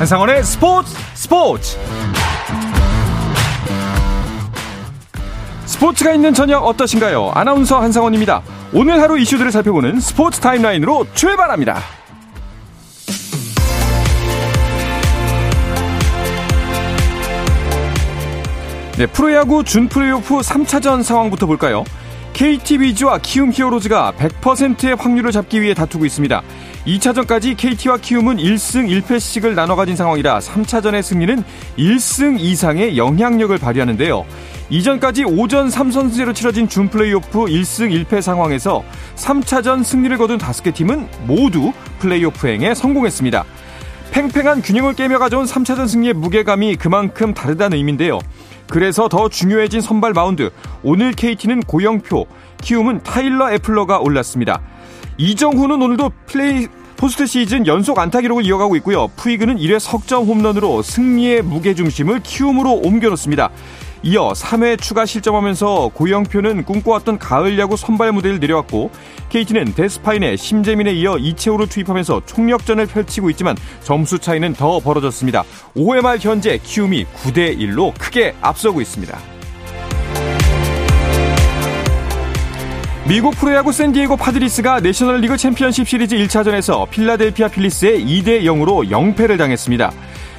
한상원의 0.00 0.42
스포츠 0.44 0.96
스포츠 1.12 1.78
스포츠가 5.66 6.14
있는 6.14 6.32
저녁 6.32 6.64
어떠신가요? 6.64 7.32
아나운서 7.34 7.82
한상원입니다. 7.82 8.40
오늘 8.72 9.02
하루 9.02 9.18
이슈들을 9.18 9.52
살펴보는 9.52 10.00
스포츠 10.00 10.40
타임라인으로 10.40 11.06
출발합니다. 11.12 11.80
네, 18.96 19.06
프로야구 19.06 19.64
준플레이오프 19.64 20.38
3차전 20.38 21.02
상황부터 21.02 21.44
볼까요? 21.44 21.84
KT 22.32 22.80
위즈와 22.80 23.18
키움 23.18 23.52
히어로즈가 23.52 24.12
100%의 24.18 24.96
확률을 24.96 25.32
잡기 25.32 25.60
위해 25.60 25.74
다투고 25.74 26.04
있습니다. 26.06 26.42
2차전까지 26.86 27.56
KT와 27.56 27.98
키움은 27.98 28.38
1승 28.38 28.88
1패씩을 29.02 29.54
나눠 29.54 29.76
가진 29.76 29.96
상황이라 29.96 30.38
3차전의 30.38 31.02
승리는 31.02 31.44
1승 31.78 32.40
이상의 32.40 32.96
영향력을 32.96 33.56
발휘하는데요. 33.58 34.24
이전까지 34.70 35.24
5전 35.24 35.68
3선승제로 35.68 36.34
치러진 36.34 36.68
준 36.68 36.88
플레이오프 36.88 37.40
1승 37.40 38.06
1패 38.06 38.22
상황에서 38.22 38.84
3차전 39.16 39.84
승리를 39.84 40.16
거둔 40.16 40.38
5개 40.38 40.72
팀은 40.72 41.08
모두 41.26 41.72
플레이오프 41.98 42.46
행에 42.46 42.74
성공했습니다. 42.74 43.44
팽팽한 44.12 44.62
균형을 44.62 44.94
깨며 44.94 45.18
가져온 45.18 45.44
3차전 45.44 45.86
승리의 45.86 46.14
무게감이 46.14 46.76
그만큼 46.76 47.34
다르다는 47.34 47.76
의미인데요. 47.76 48.18
그래서 48.70 49.08
더 49.08 49.28
중요해진 49.28 49.80
선발 49.80 50.12
마운드. 50.12 50.50
오늘 50.82 51.12
KT는 51.12 51.64
고영표, 51.64 52.26
키움은 52.62 53.02
타일러 53.02 53.52
애플러가 53.52 53.98
올랐습니다. 53.98 54.62
이정후는 55.18 55.82
오늘도 55.82 56.12
플레이 56.26 56.68
포스트 56.96 57.26
시즌 57.26 57.66
연속 57.66 57.98
안타 57.98 58.20
기록을 58.20 58.44
이어가고 58.46 58.76
있고요. 58.76 59.08
푸이그는 59.16 59.56
1회 59.56 59.78
석점 59.78 60.24
홈런으로 60.24 60.82
승리의 60.82 61.42
무게중심을 61.42 62.20
키움으로 62.22 62.72
옮겨놓습니다. 62.72 63.50
이어 64.02 64.32
3회 64.32 64.80
추가 64.80 65.04
실점하면서 65.04 65.90
고영표는 65.92 66.64
꿈꿔왔던 66.64 67.18
가을 67.18 67.58
야구 67.58 67.76
선발 67.76 68.12
무대를 68.12 68.40
내려왔고 68.40 68.90
KT는 69.28 69.74
데스파이네 69.74 70.38
심재민에 70.38 70.92
이어 70.92 71.18
이채호를 71.18 71.68
투입하면서 71.68 72.22
총력전을 72.24 72.86
펼치고 72.86 73.28
있지만 73.30 73.56
점수 73.82 74.18
차이는 74.18 74.54
더 74.54 74.80
벌어졌습니다. 74.80 75.44
5회 75.76 76.00
말 76.00 76.18
현재 76.18 76.58
키움이 76.62 77.04
9대 77.04 77.58
1로 77.58 77.92
크게 77.98 78.34
앞서고 78.40 78.80
있습니다. 78.80 79.18
미국 83.06 83.34
프로야구 83.34 83.72
샌디에고 83.72 84.16
파드리스가 84.16 84.80
내셔널리그 84.80 85.36
챔피언십 85.36 85.88
시리즈 85.88 86.16
1차전에서 86.16 86.88
필라델피아 86.90 87.48
필리스에 87.48 87.98
2대 87.98 88.42
0으로 88.44 88.88
0패를 88.88 89.36
당했습니다. 89.36 89.90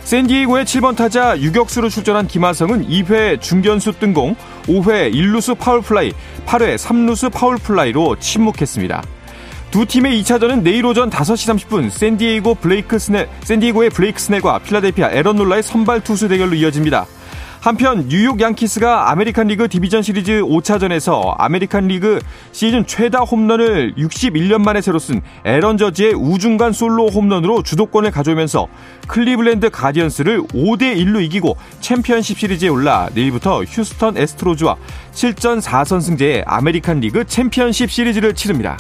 샌디에이고의 0.04 0.66
7번 0.66 0.96
타자 0.96 1.38
유격수로 1.40 1.90
출전한 1.90 2.28
김하성은 2.28 2.88
2회 2.88 3.40
중견수 3.40 3.94
뜬공, 3.94 4.36
5회 4.64 5.14
1루수 5.14 5.58
파울플라이, 5.58 6.12
8회 6.46 6.78
3루수 6.78 7.32
파울플라이로 7.32 8.18
침묵했습니다. 8.20 9.04
두 9.70 9.86
팀의 9.86 10.22
2차전은 10.22 10.64
내일 10.64 10.86
오전 10.86 11.10
5시 11.10 11.68
30분 11.70 11.90
샌디에이고 11.90 12.56
블레이크 12.56 13.00
스넬, 13.00 13.30
샌디에이고의 13.44 13.92
블레이크 13.92 14.20
스넬과 14.20 14.60
필라델피아 14.60 15.12
에런 15.12 15.38
놀라의 15.38 15.64
선발 15.64 16.02
투수 16.02 16.28
대결로 16.28 16.56
이어집니다. 16.56 17.06
한편 17.62 18.08
뉴욕 18.08 18.42
양키스가 18.42 19.12
아메리칸 19.12 19.46
리그 19.46 19.68
디비전 19.68 20.02
시리즈 20.02 20.42
5차전에서 20.42 21.36
아메리칸 21.38 21.90
리그 21.90 22.20
시즌 22.52 22.88
최다 22.88 23.20
홈런을 23.20 23.94
61년 23.98 24.64
만에 24.64 24.82
새로 24.82 24.98
쓴 24.98 25.22
에런 25.46 25.78
저지의 25.78 26.16
우중간 26.16 26.74
솔로 26.74 27.08
홈런으로 27.10 27.62
주도권을 27.62 28.10
가져오면서 28.10 28.68
클리블랜드 29.08 29.70
가디언스를 29.70 30.42
5대 30.42 30.98
1로 30.98 31.22
이기고 31.22 31.56
챔피언십 31.82 32.40
시리즈에 32.40 32.68
올라 32.68 33.10
내일부터 33.14 33.64
휴스턴 33.64 34.18
에스트로즈와 34.18 34.78
7전 35.14 35.62
4선승제의 35.62 36.44
아메리칸 36.48 37.02
리그 37.02 37.26
챔피언십 37.26 37.92
시리즈를 37.92 38.34
치릅니다. 38.34 38.76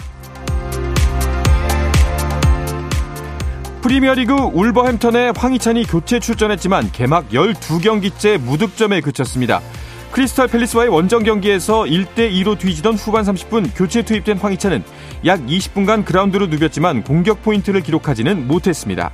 프리미어리그 3.81 4.33
울버햄턴의 4.33 5.33
황희찬이 5.35 5.85
교체 5.85 6.19
출전했지만 6.19 6.91
개막 6.91 7.29
12경기째 7.29 8.37
무득점에 8.39 9.01
그쳤습니다. 9.01 9.59
크리스탈 10.11 10.47
팰리스와의 10.49 10.89
원정 10.89 11.23
경기에서 11.23 11.83
1대2로 11.83 12.59
뒤지던 12.59 12.95
후반 12.95 13.23
30분 13.23 13.71
교체 13.75 14.03
투입된 14.03 14.37
황희찬은 14.37 14.83
약 15.25 15.41
20분간 15.45 16.05
그라운드로 16.05 16.47
누볐지만 16.47 17.03
공격 17.03 17.41
포인트를 17.41 17.81
기록하지는 17.81 18.47
못했습니다. 18.47 19.09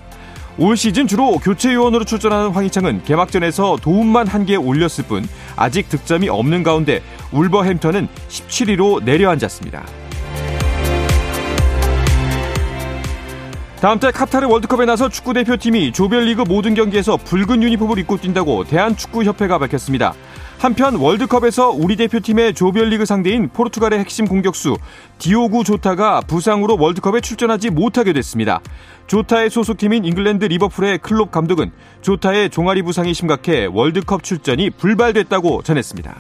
올 0.57 0.75
시즌 0.75 1.07
주로 1.07 1.37
교체 1.37 1.71
요원으로 1.73 2.03
출전하는 2.03 2.49
황희찬은 2.49 3.03
개막전에서 3.03 3.77
도움만 3.81 4.25
한 4.27 4.45
개 4.47 4.55
올렸을 4.55 5.05
뿐 5.07 5.27
아직 5.55 5.87
득점이 5.87 6.29
없는 6.29 6.63
가운데 6.63 7.01
울버햄턴은 7.31 8.07
17위로 8.27 9.03
내려앉았습니다. 9.03 9.85
다음 13.79 13.99
달 13.99 14.11
카타르 14.11 14.47
월드컵에 14.47 14.85
나서 14.85 15.07
축구 15.07 15.33
대표팀이 15.33 15.91
조별리그 15.91 16.41
모든 16.47 16.73
경기에서 16.73 17.15
붉은 17.15 17.61
유니폼을 17.61 17.99
입고 17.99 18.17
뛴다고 18.17 18.63
대한축구협회가 18.63 19.59
밝혔습니다. 19.59 20.15
한편 20.57 20.95
월드컵에서 20.95 21.69
우리 21.69 21.95
대표팀의 21.95 22.55
조별리그 22.55 23.05
상대인 23.05 23.49
포르투갈의 23.49 23.99
핵심 23.99 24.25
공격수 24.25 24.75
디오구 25.19 25.63
조타가 25.63 26.21
부상으로 26.21 26.77
월드컵에 26.79 27.21
출전하지 27.21 27.69
못하게 27.69 28.13
됐습니다. 28.13 28.61
조타의 29.05 29.51
소속팀인 29.51 30.05
잉글랜드 30.05 30.45
리버풀의 30.45 30.97
클롭 30.97 31.29
감독은 31.29 31.71
조타의 32.01 32.49
종아리 32.49 32.81
부상이 32.81 33.13
심각해 33.13 33.67
월드컵 33.71 34.23
출전이 34.23 34.71
불발됐다고 34.71 35.61
전했습니다. 35.61 36.15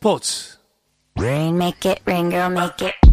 스포츠 0.00 0.58
Rain 1.18 1.56
make 1.58 1.84
it 1.84 2.00
rain 2.06 2.30
girl 2.30 2.48
make 2.48 2.80
it 2.80 3.09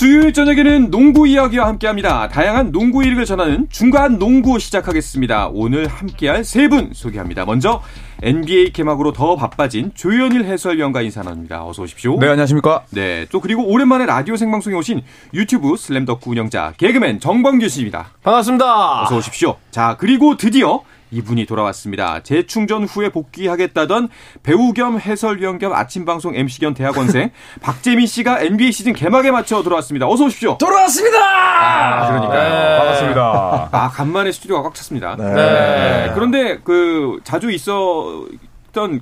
수요일 0.00 0.32
저녁에는 0.32 0.90
농구 0.90 1.28
이야기와 1.28 1.66
함께합니다. 1.68 2.28
다양한 2.28 2.72
농구 2.72 3.04
이력을 3.04 3.22
전하는 3.26 3.66
중간 3.68 4.18
농구 4.18 4.58
시작하겠습니다. 4.58 5.48
오늘 5.52 5.86
함께할 5.88 6.42
세 6.42 6.68
분 6.68 6.94
소개합니다. 6.94 7.44
먼저 7.44 7.82
NBA 8.22 8.72
개막으로 8.72 9.12
더 9.12 9.36
바빠진 9.36 9.90
조현일 9.94 10.46
해설위원과 10.46 11.02
인사 11.02 11.22
나눕니다. 11.22 11.66
어서 11.66 11.82
오십시오. 11.82 12.18
네, 12.18 12.28
안녕하십니까? 12.28 12.84
네, 12.92 13.26
또 13.30 13.40
그리고 13.40 13.66
오랜만에 13.66 14.06
라디오 14.06 14.36
생방송에 14.36 14.74
오신 14.74 15.02
유튜브 15.34 15.76
슬램덕구 15.76 16.30
운영자 16.30 16.72
개그맨 16.78 17.20
정범규 17.20 17.68
씨입니다. 17.68 18.06
반갑습니다. 18.22 19.02
어서 19.02 19.18
오십시오. 19.18 19.56
자, 19.70 19.96
그리고 20.00 20.38
드디어 20.38 20.80
이분이 21.10 21.46
돌아왔습니다. 21.46 22.22
재충전 22.22 22.84
후에 22.84 23.08
복귀하겠다던 23.08 24.08
배우 24.42 24.72
겸 24.72 24.98
해설위원 24.98 25.58
겸 25.58 25.72
아침 25.72 26.04
방송 26.04 26.34
MC 26.34 26.60
겸 26.60 26.74
대학원생 26.74 27.30
박재민 27.60 28.06
씨가 28.06 28.40
NBA 28.40 28.72
시즌 28.72 28.92
개막에 28.92 29.30
맞춰 29.30 29.62
돌아왔습니다. 29.62 30.06
어서 30.06 30.24
오십시오. 30.24 30.58
돌아왔습니다. 30.58 31.18
아, 31.18 32.08
그러니까요. 32.08 32.48
네, 32.48 32.78
반갑습니다. 32.78 33.68
아, 33.72 33.88
간만에 33.88 34.32
스튜디오가 34.32 34.62
꽉 34.62 34.74
찼습니다. 34.74 35.16
네. 35.16 35.34
네. 35.34 36.10
그런데 36.14 36.58
그 36.62 37.20
자주 37.24 37.50
있어 37.50 38.24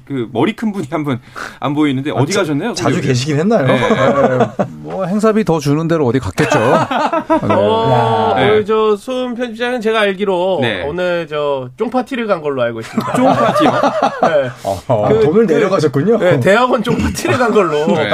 그 0.07 0.29
머리 0.33 0.55
큰 0.55 0.73
분이 0.73 0.87
한 0.91 1.05
분 1.05 1.21
안 1.61 1.75
보이는데 1.75 2.11
어디 2.11 2.37
아, 2.37 2.41
가셨나요? 2.41 2.73
자주 2.75 2.95
선생님? 2.95 3.09
계시긴 3.09 3.39
했나요? 3.39 3.67
네. 3.67 3.77
네. 3.79 4.37
뭐 4.37 4.49
뭐 4.99 5.05
행사비 5.07 5.45
더 5.45 5.59
주는 5.61 5.87
대로 5.87 6.07
어디 6.07 6.19
갔겠죠. 6.19 6.59
네. 6.59 6.65
어, 7.55 8.35
네. 8.37 8.43
오늘 8.49 8.65
저 8.65 8.97
수음 8.97 9.35
편집장은 9.35 9.81
제가 9.81 10.01
알기로 10.01 10.59
네. 10.63 10.83
오늘 10.85 11.27
저 11.29 11.69
쫑파티를 11.77 12.27
간 12.27 12.41
걸로 12.43 12.63
알고 12.63 12.81
있습니다. 12.81 13.13
쫑파티요? 13.15 13.71
네. 14.23 14.51
어, 14.65 15.09
그, 15.09 15.21
돈을 15.21 15.47
그, 15.47 15.53
내려가셨군요. 15.53 16.19
네, 16.19 16.41
대학원 16.41 16.83
쫑파티를 16.83 17.39
간 17.39 17.53
걸로. 17.53 17.87
네. 17.87 18.09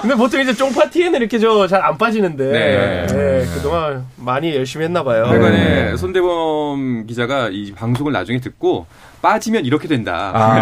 근데 0.00 0.14
보통 0.16 0.40
이제 0.40 0.52
쫑파티에는 0.54 1.20
이렇게 1.20 1.38
저 1.38 1.66
잘 1.68 1.82
안 1.82 1.96
빠지는데 1.98 2.44
네. 2.50 3.06
네. 3.06 3.44
그동안 3.54 4.04
많이 4.16 4.54
열심히 4.54 4.84
했나 4.84 5.02
봐요. 5.04 5.24
하여간에 5.26 5.96
손대범 5.96 7.06
기자가 7.06 7.48
이 7.50 7.72
방송을 7.72 8.12
나중에 8.12 8.40
듣고 8.40 8.86
빠지면 9.20 9.64
이렇게 9.64 9.86
된다. 9.88 10.32
아, 10.34 10.54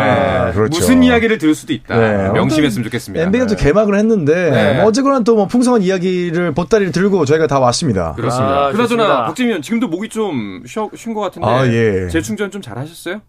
네. 0.47 0.53
그렇죠. 0.53 0.79
무슨 0.79 1.03
이야기를 1.03 1.39
들을 1.39 1.55
수도 1.55 1.73
있다. 1.73 1.97
네. 1.99 2.31
명심했으면 2.33 2.85
좋겠습니다. 2.85 3.25
MB가 3.25 3.47
또 3.47 3.57
개막을 3.57 3.97
했는데 3.99 4.51
네. 4.51 4.75
뭐 4.77 4.87
어쨌거나 4.87 5.21
또 5.21 5.35
뭐 5.35 5.47
풍성한 5.47 5.83
이야기를 5.83 6.53
보따리를 6.53 6.93
들고 6.93 7.25
저희가 7.25 7.47
다 7.47 7.59
왔습니다. 7.61 8.13
그렇습니다. 8.17 8.67
아, 8.67 8.73
그나저나 8.73 9.25
박재민 9.27 9.63
지금도 9.63 9.89
목이 9.89 10.09
좀 10.09 10.63
쉰것 10.67 11.23
같은데 11.23 11.47
아, 11.49 11.67
예. 11.67 12.09
재충전 12.09 12.51
좀 12.51 12.61
잘하셨어요? 12.61 13.21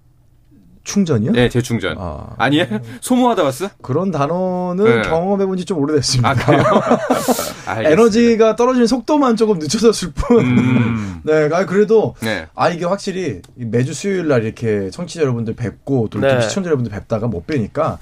충전이요? 0.84 1.32
네, 1.34 1.48
재충전. 1.50 1.96
아. 2.00 2.50
니에요 2.50 2.66
소모하다 3.02 3.44
왔어? 3.44 3.70
그런 3.82 4.10
단어는 4.12 4.84
네. 4.84 5.02
경험해본 5.08 5.58
지 5.58 5.66
좀 5.66 5.78
오래됐습니다. 5.78 6.30
아, 6.30 6.34
그래요? 6.34 6.64
에너지가 7.92 8.56
떨어지는 8.56 8.88
속도만 8.88 9.36
조금 9.36 9.60
늦춰졌을 9.60 10.12
뿐. 10.14 10.40
음. 10.46 11.22
네, 11.26 11.50
아, 11.54 11.66
그래도, 11.66 12.16
네. 12.22 12.48
아, 12.56 12.70
이게 12.70 12.86
확실히 12.86 13.42
매주 13.56 13.94
수요일 13.94 14.28
날 14.28 14.44
이렇게 14.44 14.90
청취자 14.90 15.22
여러분들 15.22 15.56
뵙고 15.56 16.08
또 16.10 16.20
네. 16.20 16.42
시청자 16.42 16.68
여러분들 16.68 16.92
뵙다가 16.92 17.28
못 17.28 17.46
뵈니까 17.46 18.00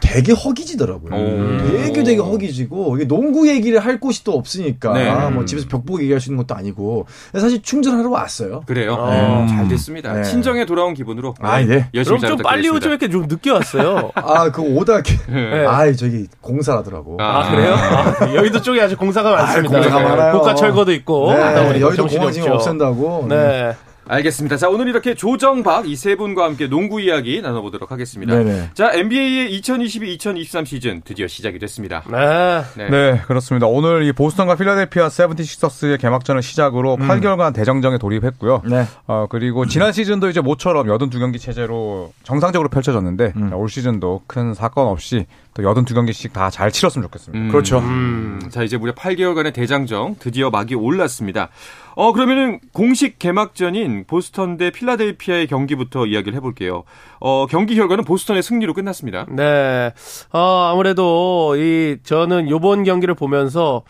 되게 0.00 0.32
허기지더라고요. 0.32 1.14
오. 1.14 1.68
되게 1.70 2.02
되게 2.02 2.20
허기지고 2.20 2.96
이게 2.96 3.06
농구 3.06 3.48
얘기를 3.48 3.78
할 3.78 4.00
곳이 4.00 4.24
또 4.24 4.32
없으니까 4.32 4.92
네. 4.94 5.08
아, 5.08 5.30
뭐 5.30 5.44
집에서 5.44 5.68
벽보기 5.68 6.04
얘기할 6.04 6.20
수 6.20 6.30
있는 6.30 6.44
것도 6.44 6.58
아니고 6.58 7.06
사실 7.32 7.62
충전하러 7.62 8.10
왔어요. 8.10 8.62
그래요. 8.66 8.96
네. 9.06 9.46
잘 9.48 9.68
됐습니다. 9.68 10.12
네. 10.12 10.22
친정에 10.22 10.64
돌아온 10.64 10.94
기분으로 10.94 11.34
아, 11.40 11.60
네. 11.60 11.88
열심히 11.94 12.18
그럼 12.20 12.36
좀 12.36 12.42
빨리 12.42 12.68
오지 12.68 12.88
왜 12.88 12.92
이렇게 12.92 13.08
좀 13.08 13.26
늦게 13.28 13.50
왔어요? 13.50 14.10
아, 14.16 14.50
그 14.50 14.62
오다 14.62 15.02
네. 15.28 15.66
아, 15.66 15.92
저기 15.92 16.26
공사라더라고. 16.40 17.18
아, 17.20 17.40
아 17.40 17.50
그래요? 17.50 17.74
아, 17.74 18.34
여의도 18.34 18.62
쪽에 18.62 18.80
아주 18.80 18.96
공사가 18.96 19.30
많습니다. 19.32 19.78
아, 19.78 19.82
공사가 19.82 20.08
많아요. 20.08 20.32
고가 20.32 20.54
철거도 20.54 20.92
있고. 20.92 21.32
네. 21.32 21.80
여의도 21.80 22.06
공원 22.06 22.32
지금 22.32 22.52
없앤다고. 22.52 23.26
네. 23.28 23.74
알겠습니다. 24.08 24.56
자, 24.56 24.68
오늘 24.68 24.88
이렇게 24.88 25.14
조정박 25.14 25.88
이 25.88 25.94
세 26.00 26.16
분과 26.16 26.44
함께 26.44 26.66
농구 26.68 27.00
이야기 27.00 27.40
나눠보도록 27.42 27.92
하겠습니다. 27.92 28.34
네네. 28.34 28.70
자, 28.74 28.90
NBA의 28.94 29.60
2022-2023 29.60 30.64
시즌 30.66 31.02
드디어 31.04 31.26
시작이 31.26 31.58
됐습니다. 31.58 32.02
네. 32.10 32.62
네. 32.76 32.90
네. 32.90 33.20
그렇습니다. 33.26 33.66
오늘 33.66 34.04
이 34.04 34.12
보스턴과 34.12 34.56
필라델피아 34.56 35.08
세븐티식서스의 35.10 35.98
개막전을 35.98 36.42
시작으로 36.42 36.94
음. 36.94 37.06
8개월간 37.06 37.52
대정정에 37.54 37.98
돌입했고요. 37.98 38.62
네. 38.68 38.86
어, 39.06 39.26
그리고 39.28 39.66
지난 39.66 39.92
시즌도 39.92 40.30
이제 40.30 40.40
모처럼 40.40 40.86
82경기 40.86 41.38
체제로 41.38 42.12
정상적으로 42.22 42.68
펼쳐졌는데 42.70 43.34
음. 43.36 43.52
올 43.52 43.68
시즌도 43.68 44.22
큰 44.26 44.54
사건 44.54 44.86
없이 44.86 45.26
또 45.54 45.62
82경기씩 45.62 46.32
다 46.32 46.48
잘 46.50 46.72
치렀으면 46.72 47.04
좋겠습니다. 47.08 47.44
음. 47.44 47.50
그렇죠. 47.50 47.78
음. 47.78 48.40
자, 48.50 48.62
이제 48.62 48.76
무려 48.76 48.92
8개월간의 48.94 49.52
대장정 49.52 50.16
드디어 50.18 50.50
막이 50.50 50.74
올랐습니다. 50.74 51.48
어, 51.94 52.12
그러면은 52.12 52.60
공식 52.72 53.18
개막전인 53.18 54.04
보스턴 54.06 54.56
대 54.56 54.70
필라델피아의 54.70 55.46
경기부터 55.46 56.06
이야기를 56.06 56.36
해볼게요. 56.36 56.84
어, 57.20 57.46
경기 57.46 57.74
결과는 57.74 58.04
보스턴의 58.04 58.42
승리로 58.42 58.74
끝났습니다. 58.74 59.26
네. 59.30 59.92
어, 60.32 60.70
아무래도 60.72 61.56
이, 61.56 61.96
저는 62.02 62.48
요번 62.48 62.84
경기를 62.84 63.14
보면서 63.14 63.82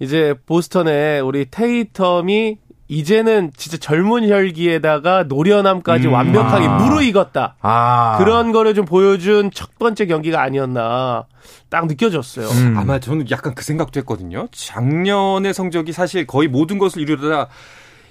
이제 0.00 0.34
보스턴의 0.46 1.20
우리 1.20 1.46
테이텀이 1.46 2.58
이제는 2.88 3.52
진짜 3.56 3.76
젊은 3.76 4.28
혈기에다가 4.28 5.24
노련함까지 5.24 6.08
음, 6.08 6.12
완벽하게 6.14 6.66
아. 6.66 6.76
무르익었다. 6.78 7.56
아. 7.60 8.16
그런 8.18 8.50
거를 8.50 8.74
좀 8.74 8.86
보여준 8.86 9.50
첫 9.52 9.78
번째 9.78 10.06
경기가 10.06 10.42
아니었나 10.42 11.26
딱 11.68 11.86
느껴졌어요. 11.86 12.46
음. 12.48 12.76
아마 12.78 12.98
저는 12.98 13.30
약간 13.30 13.54
그 13.54 13.62
생각도 13.62 14.00
했거든요. 14.00 14.48
작년의 14.52 15.52
성적이 15.52 15.92
사실 15.92 16.26
거의 16.26 16.48
모든 16.48 16.78
것을 16.78 17.02
이루다 17.02 17.48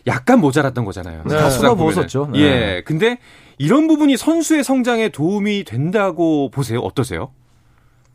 약간 0.06 0.40
모자랐던 0.40 0.86
거잖아요. 0.86 1.24
네. 1.26 1.36
다 1.36 1.50
쏟아부었었죠. 1.50 2.30
네. 2.34 2.40
예. 2.40 2.82
근데 2.86 3.18
이런 3.58 3.88
부분이 3.88 4.16
선수의 4.16 4.64
성장에 4.64 5.10
도움이 5.10 5.64
된다고 5.64 6.52
보세요. 6.52 6.80
어떠세요? 6.82 7.32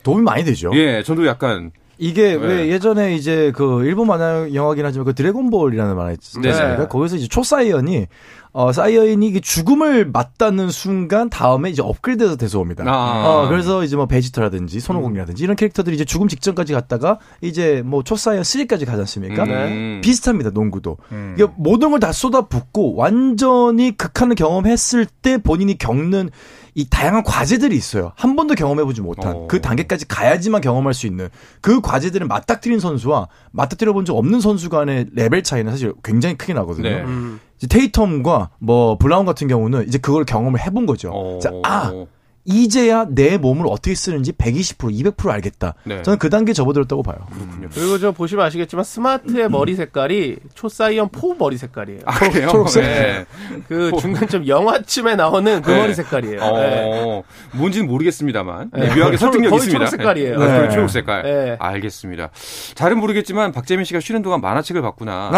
도움이 0.05 0.23
많이 0.23 0.45
되죠. 0.45 0.71
예, 0.75 1.03
저도 1.03 1.27
약간 1.27 1.73
이게 2.03 2.37
네. 2.37 2.47
왜 2.47 2.69
예전에 2.69 3.15
이제 3.15 3.53
그 3.55 3.85
일본 3.85 4.09
만화 4.09 4.53
영화긴 4.53 4.85
하지만 4.85 5.05
그 5.05 5.15
드래곤볼이라는 5.15 5.95
만화 5.95 6.11
있었습니까? 6.11 6.77
네. 6.77 6.87
거기서 6.89 7.15
이제 7.15 7.29
초사이언이 7.29 8.09
어 8.55 8.73
사이언이 8.73 9.41
죽음을 9.41 10.11
맞닿는 10.13 10.71
순간 10.71 11.31
다음에 11.31 11.71
이제 11.71 11.81
업그레이드해서 11.81 12.37
돼서 12.37 12.59
옵니다. 12.59 12.83
아. 12.89 13.25
어 13.45 13.49
그래서 13.49 13.85
이제 13.85 13.95
뭐 13.95 14.07
베지터라든지 14.07 14.81
손오공이라든지 14.81 15.43
음. 15.43 15.45
이런 15.45 15.57
캐릭터들이 15.57 15.95
이제 15.95 16.05
죽음 16.05 16.27
직전까지 16.27 16.73
갔다가 16.73 17.21
이제 17.41 17.83
뭐 17.87 18.03
초사이언 18.03 18.43
3까지 18.43 18.85
가지 18.85 19.01
않습니까? 19.03 19.45
음. 19.45 20.01
비슷합니다. 20.03 20.51
농구도. 20.51 20.99
음. 21.13 21.35
이게 21.39 21.47
모든 21.57 21.91
걸 21.93 22.01
다 22.01 22.11
쏟아붓고 22.11 22.97
완전히 22.97 23.97
극한을 23.97 24.35
경험했을 24.35 25.07
때 25.07 25.39
본인이 25.39 25.79
겪는 25.79 26.31
이 26.75 26.87
다양한 26.89 27.23
과제들이 27.23 27.77
있어요. 27.77 28.13
한 28.17 28.35
번도 28.35 28.55
경험해보지 28.55 29.03
못한 29.03 29.37
어. 29.37 29.47
그 29.47 29.61
단계까지 29.61 30.09
가야지만 30.09 30.61
경험할 30.63 30.95
수 30.95 31.07
있는 31.07 31.29
그 31.61 31.81
과제들을 31.81 32.27
맞닥뜨린 32.27 32.81
선수와 32.81 33.29
맞닥뜨려 33.51 33.93
본 33.93 34.05
적 34.05 34.17
없는 34.17 34.41
선수 34.41 34.69
간의 34.69 35.07
레벨 35.13 35.43
차이는 35.43 35.71
사실 35.71 35.93
굉장히 36.03 36.37
크게 36.37 36.55
나거든요. 36.55 36.89
네. 36.89 37.03
음. 37.03 37.41
테이텀과 37.63 38.49
뭐 38.59 38.99
브라운 38.99 39.25
같은 39.27 39.47
경우는 39.49 39.87
이제 39.87 39.99
그걸 39.99 40.25
경험을 40.25 40.61
해본 40.61 40.87
거죠. 40.87 41.11
어. 41.13 41.39
자, 41.41 41.51
아 41.63 41.93
이제야 42.45 43.07
내 43.09 43.39
몸을 43.39 43.67
어떻게 43.69 43.95
쓰는지 43.95 44.33
120% 44.33 45.15
200% 45.15 45.29
알겠다. 45.31 45.75
네. 45.85 46.03
저는 46.03 46.19
그 46.19 46.29
단계 46.29 46.53
접어들었다고 46.53 47.03
봐요. 47.05 47.17
그렇군요. 47.33 47.69
그리고 47.73 47.99
저 47.99 48.11
보시면 48.11 48.45
아시겠지만 48.47 48.85
스마트의 48.85 49.49
머리 49.49 49.77
색깔이 49.77 50.37
초사이언 50.55 51.11
four 51.11 51.35
머리 51.35 51.57
색깔이에요. 51.57 52.01
아, 52.05 52.19
그래요? 52.19 52.49
초록색. 52.49 52.83
네. 52.83 53.25
그 53.69 53.93
중간쯤 54.01 54.49
영화쯤에 54.49 55.15
나오는 55.15 55.63
그 55.63 55.71
네. 55.71 55.81
머리 55.83 55.95
색깔이에요. 55.95 56.41
어, 56.43 56.59
네. 56.59 57.23
뭔지는 57.53 57.87
모르겠습니다만 57.87 58.71
네. 58.75 58.95
묘하게 58.95 59.17
설득력 59.19 59.53
있습니다. 59.55 59.79
초록 59.79 59.89
색깔이에요. 59.91 60.39
네. 60.39 60.63
네. 60.63 60.69
초록 60.71 60.91
색깔. 60.91 61.23
네. 61.23 61.57
알겠습니다. 61.61 62.31
잘은 62.75 62.99
모르겠지만 62.99 63.53
박재민 63.53 63.85
씨가 63.85 64.01
쉬는 64.01 64.23
동안 64.23 64.41
만화책을 64.41 64.83
봤구나. 64.83 65.31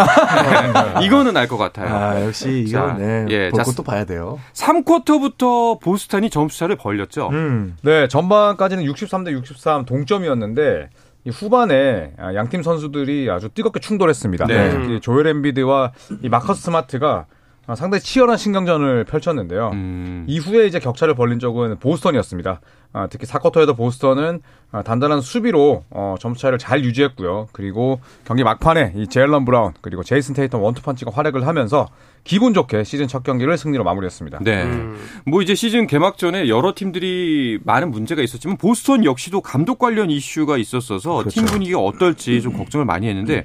이거는 1.03 1.37
알 1.37 1.45
것 1.45 1.57
같아요. 1.57 1.93
아, 1.93 2.25
역시 2.25 2.63
이거 2.67 2.93
네. 2.93 3.27
예, 3.29 3.49
볼 3.51 3.61
것도 3.63 3.83
봐야 3.83 4.03
돼요. 4.05 4.39
3쿼터부터 4.53 5.79
보스턴이 5.79 6.31
점수차를 6.31 6.75
벌 6.75 6.94
걸렸죠. 6.95 7.29
음. 7.29 7.75
네, 7.81 8.07
전반까지는 8.07 8.83
63대 8.85 9.31
63 9.31 9.85
동점이었는데 9.85 10.89
이 11.25 11.29
후반에 11.29 12.13
양팀 12.19 12.61
선수들이 12.63 13.29
아주 13.31 13.49
뜨겁게 13.49 13.79
충돌했습니다. 13.79 14.45
네. 14.45 14.69
특히 14.69 14.99
조엘 14.99 15.27
엠비드와 15.27 15.91
이 16.21 16.29
마커스 16.29 16.61
스마트가 16.61 17.25
상당히 17.73 18.03
치열한 18.03 18.37
신경전을 18.37 19.05
펼쳤는데요. 19.05 19.71
음. 19.73 20.25
이후에 20.27 20.67
이제 20.67 20.79
격차를 20.79 21.15
벌린 21.15 21.39
적은 21.39 21.77
보스턴이었습니다. 21.79 22.61
아, 22.93 23.07
특히 23.07 23.25
사쿼터에도 23.25 23.73
보스턴은 23.73 24.41
아, 24.71 24.83
단단한 24.83 25.21
수비로 25.21 25.83
어, 25.89 26.15
점수 26.19 26.41
차를 26.41 26.59
잘 26.59 26.83
유지했고요. 26.83 27.47
그리고 27.51 27.99
경기 28.23 28.43
막판에 28.43 28.93
이 28.95 29.07
제일런 29.07 29.45
브라운 29.45 29.73
그리고 29.81 30.03
제이슨 30.03 30.35
테이턴 30.35 30.61
원투펀치가 30.61 31.11
활약을 31.11 31.47
하면서 31.47 31.89
기분 32.23 32.53
좋게 32.53 32.83
시즌 32.83 33.07
첫 33.07 33.23
경기를 33.23 33.57
승리로 33.57 33.83
마무리했습니다. 33.83 34.39
네. 34.43 34.63
음. 34.63 34.97
뭐 35.25 35.41
이제 35.41 35.55
시즌 35.55 35.87
개막 35.87 36.17
전에 36.17 36.47
여러 36.47 36.73
팀들이 36.75 37.59
많은 37.63 37.91
문제가 37.91 38.21
있었지만 38.21 38.57
보스턴 38.57 39.03
역시도 39.03 39.41
감독 39.41 39.79
관련 39.79 40.09
이슈가 40.09 40.57
있었어서 40.57 41.17
그렇죠. 41.17 41.29
팀 41.31 41.45
분위기가 41.45 41.79
어떨지 41.79 42.41
좀 42.41 42.53
걱정을 42.53 42.85
많이 42.85 43.07
했는데 43.07 43.43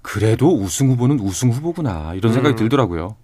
그래도 0.00 0.56
우승 0.56 0.88
후보는 0.90 1.20
우승 1.20 1.50
후보구나 1.50 2.14
이런 2.14 2.32
생각이 2.32 2.54
음. 2.54 2.56
들더라고요. 2.56 3.16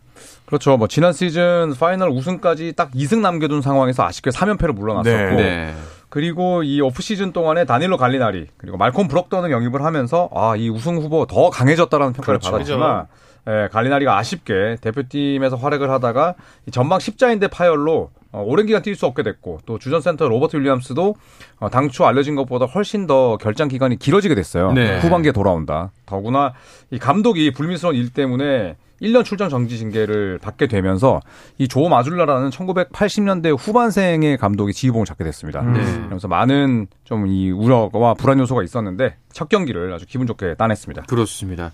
그렇죠. 0.54 0.76
뭐 0.76 0.86
지난 0.86 1.12
시즌 1.12 1.74
파이널 1.78 2.10
우승까지 2.10 2.74
딱 2.76 2.92
2승 2.92 3.18
남겨둔 3.20 3.60
상황에서 3.60 4.04
아쉽게 4.04 4.30
3연패로 4.30 4.72
물러났었고 4.72 5.10
네. 5.10 5.34
네. 5.34 5.74
그리고 6.08 6.62
이 6.62 6.80
오프 6.80 7.02
시즌 7.02 7.32
동안에 7.32 7.64
다닐로 7.64 7.96
갈리나리 7.96 8.46
그리고 8.56 8.76
말콤 8.76 9.08
브록던을 9.08 9.50
영입을 9.50 9.82
하면서 9.84 10.30
아 10.32 10.54
이 10.56 10.68
우승 10.68 10.96
후보 10.98 11.26
더 11.26 11.50
강해졌다라는 11.50 12.12
평가를 12.12 12.38
그렇죠. 12.38 12.52
받았지만 12.52 13.06
예, 13.48 13.68
갈리나리가 13.72 14.16
아쉽게 14.16 14.76
대표팀에서 14.80 15.56
활약을 15.56 15.90
하다가 15.90 16.34
전방 16.70 17.00
십자인대 17.00 17.48
파열로 17.48 18.10
어, 18.30 18.42
오랜 18.46 18.66
기간 18.66 18.80
뛸 18.82 18.94
수 18.94 19.06
없게 19.06 19.24
됐고 19.24 19.60
또 19.66 19.78
주전 19.80 20.00
센터 20.02 20.28
로버트 20.28 20.56
윌리엄스도 20.56 21.16
어, 21.58 21.68
당초 21.68 22.06
알려진 22.06 22.36
것보다 22.36 22.66
훨씬 22.66 23.08
더 23.08 23.36
결장 23.38 23.66
기간이 23.66 23.98
길어지게 23.98 24.36
됐어요. 24.36 24.72
네. 24.72 25.00
후반기에 25.00 25.32
돌아온다. 25.32 25.90
더구나 26.06 26.52
이 26.92 26.98
감독이 27.00 27.52
불미스러운 27.52 27.96
일 27.96 28.12
때문에 28.12 28.76
1년 29.02 29.24
출전 29.24 29.50
정지 29.50 29.78
징계를 29.78 30.38
받게 30.38 30.66
되면서 30.68 31.20
이 31.58 31.66
조 31.68 31.88
마줄라라는 31.88 32.50
1980년대 32.50 33.56
후반생의 33.58 34.38
감독이 34.38 34.72
지휘봉을 34.72 35.06
잡게 35.06 35.24
됐습니다. 35.24 35.62
네. 35.62 35.80
그래서 36.08 36.28
많은 36.28 36.86
좀 37.04 37.24
이 37.26 37.50
우려와 37.50 38.14
불안 38.14 38.38
요소가 38.38 38.62
있었는데 38.62 39.16
첫 39.32 39.48
경기를 39.48 39.92
아주 39.94 40.04
기분 40.06 40.26
좋게 40.26 40.54
따냈습니다. 40.54 41.02
그렇습니다. 41.08 41.72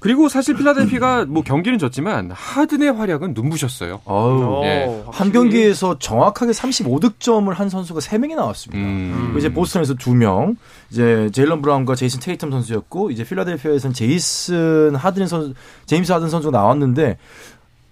그리고 0.00 0.28
사실 0.28 0.56
필라델피가 0.56 1.26
뭐 1.26 1.42
경기는 1.42 1.78
졌지만 1.78 2.30
하든의 2.32 2.92
활약은 2.92 3.34
눈부셨어요. 3.34 4.00
어우. 4.04 4.64
예. 4.64 4.84
어, 4.88 5.10
한. 5.12 5.32
경기에서 5.32 5.98
정확하게 5.98 6.52
35득점을 6.52 7.52
한 7.54 7.68
선수가 7.68 8.00
3명이 8.00 8.34
나왔습니다. 8.36 8.82
음. 8.84 9.34
이제 9.38 9.52
보스턴에서 9.52 9.94
2명, 9.94 10.56
이제 10.90 11.28
제일런 11.32 11.62
브라운과 11.62 11.94
제이슨 11.94 12.20
테이텀 12.20 12.50
선수였고, 12.50 13.10
이제 13.10 13.24
필라델피아에서는 13.24 13.94
제이슨 13.94 14.94
하든 14.94 15.26
선수, 15.26 15.54
제임스 15.86 16.12
하든 16.12 16.28
선수가 16.28 16.52
나왔는데, 16.62 17.18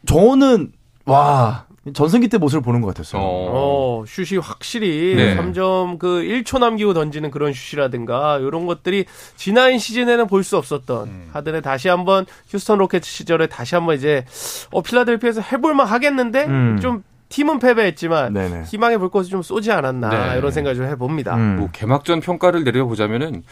저는, 0.06 0.72
와, 1.04 1.66
전성기 1.94 2.28
때 2.28 2.36
모습을 2.36 2.62
보는 2.62 2.82
것 2.82 2.88
같았어요. 2.88 3.22
어, 3.22 4.04
슛이 4.06 4.38
확실히 4.38 5.14
네. 5.16 5.34
3점 5.34 5.98
그 5.98 6.22
1초 6.22 6.58
남기고 6.58 6.92
던지는 6.92 7.30
그런 7.30 7.54
슛이라든가 7.54 8.38
이런 8.38 8.66
것들이 8.66 9.06
지난 9.36 9.78
시즌에는 9.78 10.26
볼 10.26 10.44
수 10.44 10.58
없었던 10.58 11.08
음. 11.08 11.30
하든의 11.32 11.62
다시 11.62 11.88
한번 11.88 12.26
휴스턴 12.48 12.78
로켓 12.78 13.02
시절에 13.04 13.46
다시 13.46 13.74
한번 13.76 13.94
이제 13.96 14.24
어 14.70 14.82
필라델피아에서 14.82 15.40
해볼만 15.40 15.86
하겠는데 15.86 16.44
음. 16.46 16.78
좀 16.82 17.02
팀은 17.30 17.60
패배했지만 17.60 18.34
네네. 18.34 18.64
희망의 18.64 18.98
불꽃을 18.98 19.26
좀 19.26 19.42
쏘지 19.42 19.70
않았나 19.70 20.32
네. 20.32 20.38
이런 20.38 20.50
생각을 20.50 20.76
좀 20.76 20.84
해봅니다. 20.86 21.36
음. 21.36 21.56
뭐 21.56 21.68
개막전 21.72 22.20
평가를 22.20 22.64
내려보자면은 22.64 23.44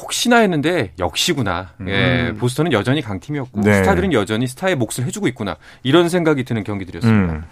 혹시나 0.00 0.38
했는데 0.38 0.92
역시구나. 0.98 1.70
예, 1.88 2.32
보스턴은 2.38 2.72
여전히 2.72 3.02
강팀이었고 3.02 3.60
네. 3.62 3.74
스타들은 3.74 4.12
여전히 4.12 4.46
스타의 4.46 4.76
몫을 4.76 5.06
해주고 5.06 5.26
있구나. 5.28 5.56
이런 5.82 6.08
생각이 6.08 6.44
드는 6.44 6.62
경기들이었습니다. 6.64 7.32
음. 7.34 7.44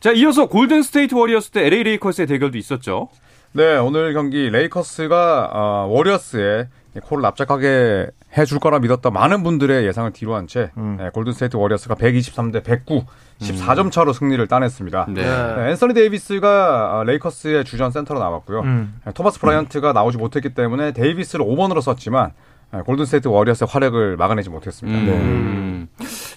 자, 0.00 0.10
이어서 0.10 0.46
골든 0.46 0.82
스테이트 0.82 1.14
워리어스 1.14 1.50
대 1.50 1.64
LA 1.64 1.84
레이커스의 1.84 2.26
대결도 2.26 2.58
있었죠. 2.58 3.08
네, 3.52 3.76
오늘 3.76 4.12
경기 4.14 4.50
레이커스가 4.50 5.50
어, 5.52 5.86
워리어스에 5.90 6.66
코를 7.00 7.22
납작하게 7.22 8.08
해줄 8.36 8.58
거라 8.58 8.78
믿었던 8.78 9.12
많은 9.12 9.42
분들의 9.42 9.86
예상을 9.86 10.12
뒤로한 10.12 10.46
채 10.46 10.70
네, 10.76 11.10
골든스테이트 11.10 11.56
워리어스가 11.56 11.94
123대 11.94 12.64
109, 12.64 13.04
14점 13.40 13.90
차로 13.90 14.12
승리를 14.12 14.46
따냈습니다. 14.46 15.06
네. 15.10 15.22
네, 15.22 15.70
앤서니 15.70 15.94
데이비스가 15.94 16.98
어, 16.98 17.04
레이커스의 17.04 17.64
주전 17.64 17.90
센터로 17.90 18.20
나왔고요. 18.20 18.60
음. 18.60 19.00
네, 19.04 19.12
토마스 19.12 19.40
브라이언트가 19.40 19.92
나오지 19.92 20.18
못했기 20.18 20.54
때문에 20.54 20.92
데이비스를 20.92 21.44
5번으로 21.44 21.80
썼지만 21.80 22.32
네, 22.72 22.80
골든스테이트 22.82 23.28
워리어스의 23.28 23.68
활약을 23.70 24.16
막아내지 24.16 24.50
못했습니다. 24.50 25.12
음. 25.12 25.88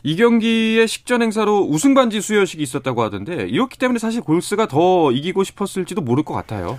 이 0.04 0.16
경기의 0.16 0.88
식전 0.88 1.22
행사로 1.22 1.68
우승 1.70 1.94
반지 1.94 2.22
수여식이 2.22 2.62
있었다고 2.62 3.02
하던데 3.02 3.48
이렇기 3.48 3.78
때문에 3.78 4.00
사실 4.00 4.22
골스가 4.22 4.68
더 4.68 5.12
이기고 5.12 5.44
싶었을지도 5.44 6.02
모를 6.02 6.24
것 6.24 6.34
같아요. 6.34 6.78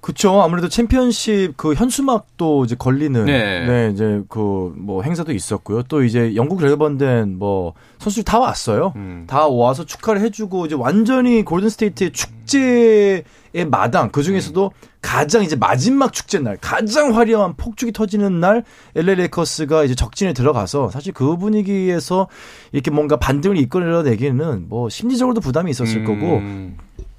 그쵸. 0.00 0.40
아무래도 0.40 0.68
챔피언십 0.68 1.56
그 1.56 1.74
현수막도 1.74 2.64
이제 2.64 2.76
걸리는 2.78 3.24
네. 3.24 3.66
네, 3.66 3.90
이제 3.92 4.22
그 4.28 4.72
뭐 4.76 5.02
행사도 5.02 5.32
있었고요. 5.32 5.82
또 5.84 6.02
이제 6.02 6.34
영구결번된 6.34 7.38
뭐 7.38 7.74
선수들 7.98 8.24
다 8.24 8.38
왔어요. 8.38 8.92
음. 8.96 9.24
다 9.26 9.46
와서 9.48 9.84
축하를 9.84 10.20
해주고 10.22 10.66
이제 10.66 10.74
완전히 10.74 11.42
골든 11.44 11.68
스테이트의 11.68 12.12
축제의 12.12 13.24
마당 13.70 14.10
그 14.10 14.22
중에서도 14.22 14.72
가장 15.00 15.42
이제 15.42 15.56
마지막 15.56 16.12
축제 16.12 16.38
날 16.38 16.56
가장 16.60 17.14
화려한 17.16 17.54
폭죽이 17.56 17.92
터지는 17.92 18.40
날 18.40 18.64
LA 18.96 19.16
레이커스가 19.16 19.84
이제 19.84 19.94
적진에 19.94 20.32
들어가서 20.32 20.90
사실 20.90 21.12
그 21.12 21.36
분위기에서 21.36 22.28
이렇게 22.72 22.90
뭔가 22.90 23.16
반등을 23.16 23.56
이끌어내기는 23.58 24.66
뭐 24.68 24.88
심리적으로도 24.88 25.40
부담이 25.40 25.70
있었을 25.70 26.04
거고 26.04 26.36
음. 26.38 26.76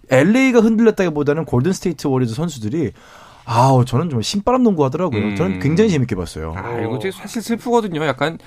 LA가 0.09 0.59
흔들렸다기보다는 0.59 1.45
골든 1.45 1.73
스테이트 1.73 2.07
워리어즈 2.07 2.33
선수들이 2.35 2.91
아우 3.45 3.83
저는 3.85 4.09
좀 4.09 4.21
신바람 4.21 4.63
농구 4.63 4.85
하더라고요. 4.85 5.19
음. 5.19 5.35
저는 5.35 5.59
굉장히 5.59 5.89
재밌게 5.89 6.15
봤어요. 6.15 6.53
아, 6.55 6.79
이거 6.81 6.99
되게 6.99 7.11
사실 7.11 7.41
슬프거든요. 7.41 8.05
약간 8.05 8.37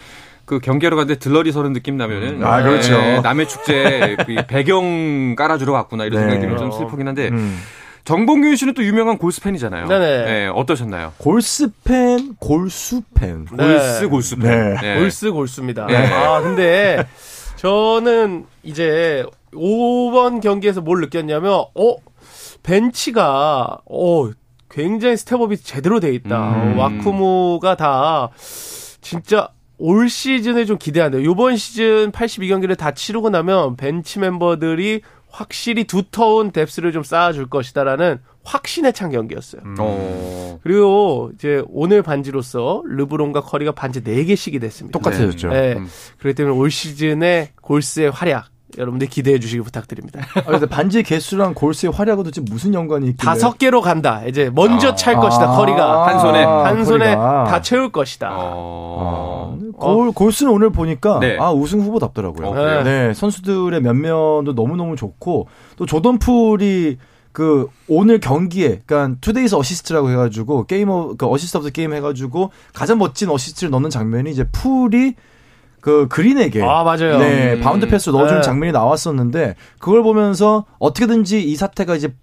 그 0.45 0.59
경기하러 0.59 0.97
갔는데 0.97 1.19
들러리 1.19 1.52
서는 1.52 1.73
느낌 1.73 1.97
나면은 1.97 2.45
아, 2.45 2.62
그렇죠. 2.62 2.97
네, 2.99 3.21
남의 3.21 3.49
축제 3.49 4.16
그 4.26 4.37
배경 4.47 5.35
깔아주러 5.37 5.73
갔구나 5.73 6.04
이런 6.04 6.21
네. 6.21 6.21
생각이 6.23 6.40
들면 6.40 6.59
좀 6.59 6.73
슬프긴 6.73 7.09
한데 7.09 7.28
음. 7.28 7.59
정봉균 8.04 8.57
씨는 8.57 8.75
또 8.75 8.83
유명한 8.83 9.16
골스 9.16 9.40
팬이잖아요. 9.40 9.87
네네. 9.87 10.25
네, 10.25 10.47
어떠셨나요? 10.52 11.12
골스 11.19 11.69
팬, 11.85 12.35
골수 12.40 13.02
팬. 13.14 13.47
네. 13.52 13.64
골스 13.64 14.09
골스 14.09 14.37
팬. 14.37 14.75
네. 14.81 14.99
골스 14.99 15.31
골수입니다. 15.31 15.87
네. 15.87 15.97
아 16.12 16.40
근데 16.40 17.07
저는 17.57 18.47
이제 18.64 19.25
요번 19.52 20.41
경기에서 20.40 20.80
뭘 20.80 21.00
느꼈냐면 21.00 21.52
어 21.75 21.97
벤치가 22.62 23.78
어 23.87 24.30
굉장히 24.71 25.16
step 25.17 25.41
up이 25.41 25.59
제대로 25.59 26.00
돼 26.00 26.12
있다. 26.14 26.50
음. 26.64 26.78
어, 26.78 26.82
와 26.83 27.01
쿠밍가 27.01 27.76
다 27.76 28.30
진짜 29.00 29.49
올 29.78 30.09
시즌에 30.09 30.64
좀 30.64 30.78
기대한대요. 30.78 31.28
이번 31.30 31.56
시즌 31.56 32.12
82경기를 32.12 32.78
다 32.78 32.92
치르고 32.92 33.30
나면 33.30 33.76
벤치 33.76 34.21
멤버들이 34.21 35.02
확실히 35.28 35.85
두터운 35.85 36.52
뎁스를 36.52 36.92
좀 36.92 37.02
쌓아줄 37.02 37.49
것이다라는 37.49 38.21
확신에 38.44 38.92
찬 38.92 39.11
경기였어요. 39.11 39.62
어. 39.78 40.61
그리고 40.62 41.30
이제 41.35 41.62
오늘 41.68 42.02
반지로서 42.02 42.82
르브론과 42.87 43.40
커리가 43.40 43.73
반지 43.73 44.02
4개씩이 44.02 44.61
됐습니다. 44.61 44.99
똑같아졌죠. 44.99 45.49
네. 45.49 45.75
음. 45.75 45.88
그렇기 46.18 46.37
때문에 46.37 46.56
올 46.56 46.71
시즌에 46.71 47.50
골스의 47.61 48.11
활약 48.11 48.51
여러분들 48.79 49.09
기대해 49.09 49.38
주시기 49.38 49.62
부탁드립니다. 49.62 50.21
아, 50.35 50.43
근데 50.43 50.67
반지 50.67 51.02
개수랑 51.02 51.55
골스의 51.55 51.93
활약은 51.93 52.25
도대체 52.25 52.41
무슨 52.41 52.75
연관이 52.75 53.09
있길래? 53.09 53.25
다섯 53.25 53.59
개로 53.59 53.81
간다. 53.81 54.23
이제 54.26 54.50
먼저 54.55 54.95
찰 54.95 55.17
아, 55.17 55.21
것이다. 55.21 55.47
커리가 55.57 56.07
한 56.07 56.21
손에. 56.21 56.43
한 56.45 56.85
손에 56.85 57.05
커리가. 57.07 57.45
다 57.45 57.61
채울 57.61 57.93
것이다. 57.93 58.31
어. 58.33 59.59
아, 59.59 59.76
골, 59.79 60.12
골스는 60.12 60.52
오늘 60.52 60.71
보니까 60.71 61.19
네. 61.21 61.37
아 61.38 61.50
우승 61.52 61.81
후보답더라고요. 61.81 62.49
어? 62.49 62.83
네, 62.83 63.12
선수들의 63.14 63.81
면면도 63.81 64.55
너무 64.55 64.76
너무 64.76 64.97
좋고 64.97 65.49
또 65.76 65.87
조던 65.87 66.19
풀이 66.19 66.99
그 67.33 67.67
오늘 67.88 68.21
경기에 68.21 68.83
그러니까 68.87 69.17
today's 69.21 69.55
assist라고 69.55 70.11
해가지고 70.11 70.67
게이머 70.67 71.14
그 71.17 71.26
assist 71.26 71.57
of 71.57 71.67
the 71.67 71.71
game 71.71 71.95
해가지고 71.95 72.50
가장 72.75 72.99
멋진 72.99 73.31
어시스트를 73.31 73.71
넣는 73.71 73.91
장면이 73.91 74.31
이제 74.31 74.45
풀이 74.52 75.14
그 75.83 76.07
그린에게 76.09 76.62
아, 76.62 76.85
맞아요. 76.85 77.19
네 77.19 77.55
음. 77.55 77.61
바운드 77.61 77.89
패스를 77.89 78.17
넣어주는 78.17 78.41
네. 78.41 78.47
장면이 78.47 78.73
나왔었는데 78.73 79.57
그걸 79.81 80.03
보면서 80.05 80.65
어떻게든지 80.79 81.43
이 81.43 81.57
사태가 81.57 81.97
이제 81.97 82.15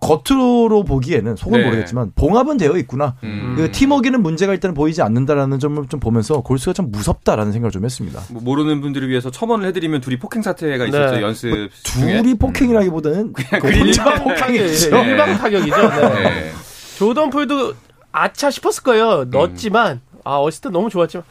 겉으로 0.00 0.82
보기에는 0.84 1.36
속은 1.36 1.60
네. 1.60 1.64
모르겠지만 1.64 2.12
봉합은 2.16 2.56
되어 2.56 2.76
있구나. 2.76 3.14
음. 3.22 3.54
그 3.56 3.70
팀워크는 3.70 4.20
문제가 4.20 4.52
일단 4.52 4.74
보이지 4.74 5.00
않는다라는 5.02 5.60
점을 5.60 5.86
좀 5.88 6.00
보면서 6.00 6.40
골스가 6.40 6.72
참 6.72 6.90
무섭다라는 6.90 7.52
생각을 7.52 7.70
좀 7.70 7.84
했습니다. 7.84 8.20
뭐 8.30 8.42
모르는 8.42 8.80
분들을 8.80 9.08
위해서 9.08 9.30
첨언을 9.30 9.66
해드리면 9.68 10.00
둘이 10.00 10.18
폭행 10.18 10.42
사태가 10.42 10.86
있었죠 10.86 11.16
네. 11.16 11.22
연습 11.22 11.70
중에. 11.84 12.20
둘이 12.20 12.34
폭행이라기보다는 12.34 13.32
그 13.32 13.58
그린 13.60 13.86
혼자 13.86 14.02
일방 14.10 14.24
폭행이죠. 14.24 14.90
네. 14.90 15.08
일방 15.08 15.38
타격이죠. 15.38 15.76
네. 15.88 16.08
네. 16.14 16.52
조던 16.98 17.30
풀도 17.30 17.74
아차 18.10 18.50
싶었을 18.50 18.82
거예요. 18.82 19.24
넣었지만 19.30 20.00
아 20.24 20.40
어시스트 20.40 20.68
너무 20.68 20.90
좋았지만 20.90 21.24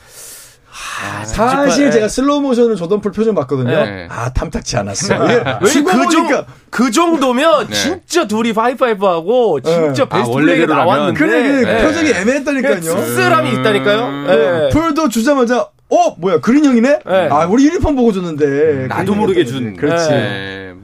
사실 1.26 1.86
네. 1.86 1.92
제가 1.92 2.08
슬로우 2.08 2.42
모션으로 2.42 2.76
조던풀 2.76 3.12
표정 3.12 3.36
봤거든요. 3.36 3.70
네. 3.70 4.08
아 4.10 4.32
탐탁치 4.32 4.78
않았어요. 4.78 5.22
왜그 5.62 6.10
정, 6.12 6.46
그 6.70 6.92
정도면 6.92 7.68
네. 7.68 7.74
진짜 7.74 8.28
둘이 8.28 8.54
high 8.54 8.80
five 8.80 9.06
하고 9.06 9.60
진짜 9.62 10.04
아, 10.04 10.18
best 10.18 10.32
play가 10.32 10.76
원래대로라면. 10.76 10.86
나왔는데 10.86 11.20
그래 11.20 11.44
그래 11.62 11.74
네. 11.74 11.84
표정이 11.86 12.10
애매했다니까요. 12.12 12.82
씁쓸함이 12.82 13.52
있다니까요. 13.52 14.12
네. 14.28 14.70
풀도 14.70 15.10
주자마자 15.10 15.68
어 15.90 16.16
뭐야 16.18 16.40
그린 16.42 16.66
형이네? 16.66 17.00
네. 17.06 17.30
아 17.32 17.46
우리 17.46 17.66
유니폼 17.68 17.96
보고 17.96 18.12
줬는데 18.12 18.88
나도 18.88 19.16
모르게 19.16 19.46
준. 19.46 19.76
그렇지. 19.76 20.10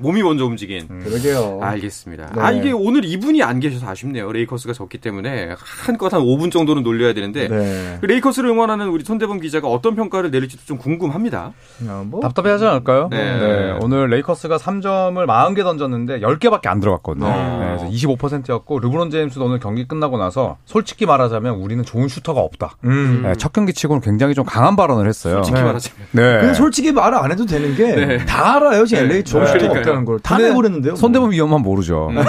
네. 0.03 0.07
몸이 0.09 0.21
먼저 0.23 0.45
움직인. 0.45 0.87
그러게요. 1.03 1.59
알겠습니다. 1.61 2.31
네. 2.35 2.41
아 2.41 2.51
이게 2.51 2.71
오늘 2.71 3.05
이분이 3.05 3.41
안 3.41 3.59
계셔서 3.59 3.87
아쉽네요. 3.87 4.31
레이커스가 4.31 4.73
졌기 4.73 4.97
때문에 4.97 5.55
한껏 5.57 6.13
한 6.13 6.21
5분 6.21 6.51
정도는 6.51 6.83
놀려야 6.83 7.13
되는데 7.13 7.47
네. 7.47 7.97
그 8.01 8.05
레이커스를 8.05 8.49
응원하는 8.49 8.89
우리 8.89 9.03
손대범 9.03 9.39
기자가 9.39 9.67
어떤 9.69 9.95
평가를 9.95 10.29
내릴지도 10.31 10.63
좀 10.65 10.77
궁금합니다. 10.77 11.53
어, 11.87 12.03
뭐 12.05 12.19
답답해하지 12.21 12.65
않을까요? 12.65 13.07
네. 13.11 13.77
오늘 13.81 14.09
레이커스가 14.09 14.57
3점을 14.57 15.25
40개 15.25 15.63
던졌는데 15.63 16.19
10개밖에 16.19 16.67
안 16.67 16.79
들어갔거든요. 16.79 17.25
어. 17.25 17.59
네, 17.59 17.77
그래서 17.77 18.07
25%였고 18.07 18.79
르브론 18.79 19.09
제임스도 19.09 19.45
오늘 19.45 19.59
경기 19.59 19.87
끝나고 19.87 20.17
나서 20.17 20.57
솔직히 20.65 21.05
말하자면 21.05 21.55
우리는 21.55 21.83
좋은 21.83 22.07
슈터가 22.07 22.41
없다. 22.41 22.77
음. 22.83 23.21
네, 23.23 23.33
첫 23.37 23.53
경기 23.53 23.73
치고는 23.73 24.01
굉장히 24.01 24.33
좀 24.33 24.43
강한 24.45 24.75
발언을 24.75 25.07
했어요. 25.07 25.35
솔직히 25.35 25.55
네. 25.59 25.63
말하자면. 25.63 26.07
네. 26.11 26.21
근데 26.39 26.53
솔직히 26.53 26.91
말안 26.91 27.31
해도 27.31 27.45
되는 27.45 27.75
게 27.75 27.93
다 28.25 28.55
알아요. 28.57 28.85
지금 28.85 29.03
네. 29.07 29.09
LA 29.13 29.23
좋은 29.23 29.43
네. 29.45 29.51
슈터가 29.51 29.81
그러 29.81 29.92
니까요. 29.93 29.99
없다는 30.01 30.05
걸. 30.05 30.19
다 30.19 30.35
근데 30.37 30.49
내버렸는데요. 30.49 30.91
뭐. 30.93 30.99
손대범 30.99 31.31
위원만 31.31 31.61
모르죠. 31.61 32.09
네. 32.13 32.21